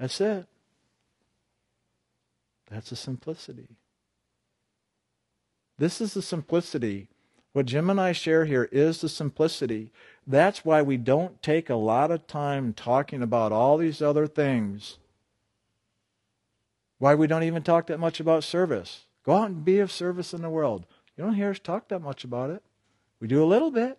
That's 0.00 0.18
it. 0.18 0.46
That's 2.70 2.88
the 2.88 2.96
simplicity. 2.96 3.68
This 5.76 6.00
is 6.00 6.14
the 6.14 6.22
simplicity 6.22 7.08
What 7.56 7.64
Jim 7.64 7.88
and 7.88 7.98
I 7.98 8.12
share 8.12 8.44
here 8.44 8.68
is 8.70 9.00
the 9.00 9.08
simplicity. 9.08 9.90
That's 10.26 10.62
why 10.62 10.82
we 10.82 10.98
don't 10.98 11.42
take 11.42 11.70
a 11.70 11.74
lot 11.74 12.10
of 12.10 12.26
time 12.26 12.74
talking 12.74 13.22
about 13.22 13.50
all 13.50 13.78
these 13.78 14.02
other 14.02 14.26
things. 14.26 14.98
Why 16.98 17.14
we 17.14 17.26
don't 17.26 17.44
even 17.44 17.62
talk 17.62 17.86
that 17.86 17.98
much 17.98 18.20
about 18.20 18.44
service. 18.44 19.06
Go 19.24 19.32
out 19.32 19.48
and 19.48 19.64
be 19.64 19.78
of 19.78 19.90
service 19.90 20.34
in 20.34 20.42
the 20.42 20.50
world. 20.50 20.84
You 21.16 21.24
don't 21.24 21.32
hear 21.32 21.48
us 21.48 21.58
talk 21.58 21.88
that 21.88 22.02
much 22.02 22.24
about 22.24 22.50
it. 22.50 22.62
We 23.20 23.26
do 23.26 23.42
a 23.42 23.46
little 23.48 23.70
bit. 23.70 23.98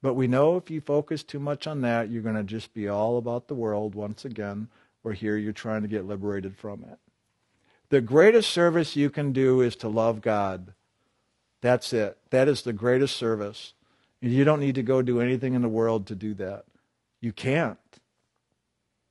But 0.00 0.14
we 0.14 0.28
know 0.28 0.56
if 0.56 0.70
you 0.70 0.80
focus 0.80 1.22
too 1.22 1.40
much 1.40 1.66
on 1.66 1.80
that, 1.80 2.10
you're 2.10 2.22
going 2.22 2.36
to 2.36 2.44
just 2.44 2.72
be 2.72 2.88
all 2.88 3.18
about 3.18 3.48
the 3.48 3.54
world 3.54 3.94
once 3.94 4.24
again, 4.24 4.68
or 5.02 5.12
here 5.12 5.36
you're 5.36 5.52
trying 5.52 5.82
to 5.82 5.88
get 5.88 6.06
liberated 6.06 6.56
from 6.56 6.84
it. 6.84 6.98
The 7.90 8.00
greatest 8.00 8.50
service 8.50 8.96
you 8.96 9.10
can 9.10 9.32
do 9.32 9.60
is 9.60 9.74
to 9.76 9.88
love 9.88 10.20
God. 10.20 10.74
That's 11.60 11.92
it. 11.92 12.18
That 12.30 12.46
is 12.46 12.62
the 12.62 12.72
greatest 12.72 13.16
service. 13.16 13.72
And 14.22 14.32
you 14.32 14.44
don't 14.44 14.60
need 14.60 14.74
to 14.76 14.82
go 14.82 15.02
do 15.02 15.20
anything 15.20 15.54
in 15.54 15.62
the 15.62 15.68
world 15.68 16.06
to 16.08 16.14
do 16.14 16.34
that. 16.34 16.64
You 17.20 17.32
can't. 17.32 17.78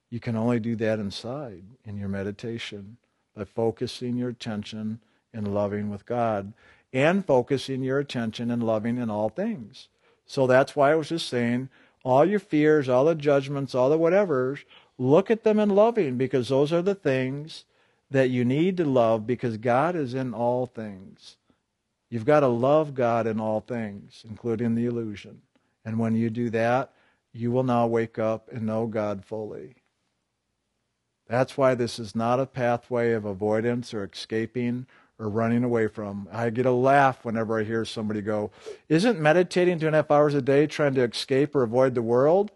You 0.09 0.19
can 0.19 0.35
only 0.37 0.59
do 0.59 0.75
that 0.77 0.99
inside 0.99 1.63
in 1.83 1.97
your 1.97 2.07
meditation 2.07 2.97
by 3.35 3.43
focusing 3.43 4.15
your 4.15 4.29
attention 4.29 4.99
and 5.33 5.53
loving 5.53 5.89
with 5.89 6.05
God 6.05 6.53
and 6.93 7.25
focusing 7.25 7.83
your 7.83 7.99
attention 7.99 8.49
and 8.49 8.63
loving 8.63 8.97
in 8.97 9.09
all 9.09 9.29
things. 9.29 9.89
So 10.27 10.45
that's 10.45 10.75
why 10.75 10.91
I 10.91 10.95
was 10.95 11.09
just 11.09 11.27
saying 11.27 11.69
all 12.03 12.25
your 12.25 12.39
fears, 12.39 12.87
all 12.87 13.05
the 13.05 13.15
judgments, 13.15 13.73
all 13.73 13.89
the 13.89 13.97
whatevers, 13.97 14.63
look 14.97 15.31
at 15.31 15.43
them 15.43 15.57
in 15.57 15.69
loving 15.69 16.17
because 16.17 16.49
those 16.49 16.71
are 16.71 16.81
the 16.81 16.95
things 16.95 17.65
that 18.11 18.29
you 18.29 18.45
need 18.45 18.77
to 18.77 18.85
love 18.85 19.25
because 19.25 19.57
God 19.57 19.95
is 19.95 20.13
in 20.13 20.33
all 20.33 20.65
things. 20.65 21.37
You've 22.09 22.25
got 22.25 22.41
to 22.41 22.47
love 22.47 22.93
God 22.93 23.27
in 23.27 23.39
all 23.39 23.61
things, 23.61 24.23
including 24.29 24.75
the 24.75 24.85
illusion. 24.85 25.41
And 25.83 25.99
when 25.99 26.15
you 26.15 26.29
do 26.29 26.49
that, 26.51 26.93
you 27.33 27.51
will 27.51 27.63
now 27.63 27.87
wake 27.87 28.19
up 28.19 28.49
and 28.51 28.65
know 28.65 28.87
God 28.87 29.25
fully. 29.25 29.75
That's 31.27 31.57
why 31.57 31.75
this 31.75 31.99
is 31.99 32.15
not 32.15 32.39
a 32.39 32.45
pathway 32.45 33.11
of 33.11 33.25
avoidance 33.25 33.93
or 33.93 34.03
escaping 34.05 34.87
or 35.19 35.29
running 35.29 35.63
away 35.63 35.87
from. 35.87 36.27
I 36.31 36.49
get 36.49 36.65
a 36.65 36.71
laugh 36.71 37.25
whenever 37.25 37.59
I 37.59 37.63
hear 37.63 37.85
somebody 37.85 38.21
go, 38.21 38.51
Isn't 38.89 39.19
meditating 39.19 39.79
two 39.79 39.87
and 39.87 39.95
a 39.95 39.99
half 39.99 40.11
hours 40.11 40.33
a 40.33 40.41
day 40.41 40.67
trying 40.67 40.93
to 40.95 41.03
escape 41.03 41.55
or 41.55 41.63
avoid 41.63 41.95
the 41.95 42.01
world? 42.01 42.51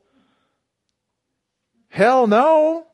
Hell 1.90 2.28
no. 2.28 2.88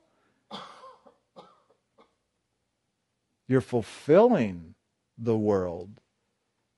You're 3.47 3.61
fulfilling 3.61 4.76
the 5.18 5.38
world. 5.38 6.01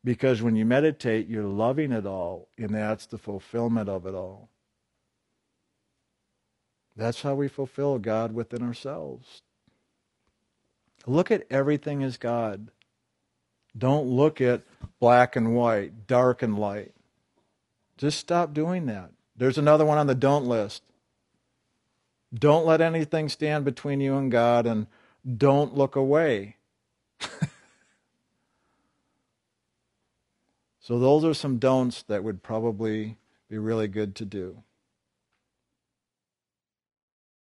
Because 0.04 0.42
when 0.42 0.56
you 0.56 0.66
meditate, 0.66 1.28
you're 1.28 1.44
loving 1.44 1.92
it 1.92 2.06
all, 2.06 2.48
and 2.58 2.70
that's 2.70 3.06
the 3.06 3.18
fulfillment 3.18 3.90
of 3.90 4.06
it 4.06 4.16
all. 4.16 4.50
That's 6.96 7.22
how 7.22 7.36
we 7.36 7.48
fulfill 7.48 8.00
God 8.00 8.34
within 8.34 8.62
ourselves. 8.62 9.42
Look 11.06 11.32
at 11.32 11.46
everything 11.50 12.04
as 12.04 12.18
God. 12.18 12.72
Don't 13.78 14.08
look 14.08 14.42
at 14.42 14.64
black 15.00 15.36
and 15.36 15.56
white, 15.56 16.08
dark 16.08 16.42
and 16.42 16.58
light. 16.58 16.94
Just 17.98 18.20
stop 18.20 18.54
doing 18.54 18.86
that. 18.88 19.12
There's 19.36 19.58
another 19.58 19.86
one 19.86 19.98
on 19.98 20.08
the 20.08 20.16
don't 20.16 20.46
list. 20.46 20.84
Don't 22.34 22.66
let 22.66 22.82
anything 22.82 23.30
stand 23.30 23.66
between 23.66 24.02
you 24.02 24.16
and 24.18 24.32
God, 24.32 24.66
and 24.66 24.88
don't 25.38 25.76
look 25.76 25.96
away. 25.96 26.58
so, 30.80 31.00
those 31.00 31.26
are 31.26 31.34
some 31.34 31.58
don'ts 31.58 32.04
that 32.04 32.24
would 32.24 32.44
probably 32.44 33.18
be 33.50 33.58
really 33.58 33.88
good 33.88 34.16
to 34.16 34.26
do. 34.26 34.64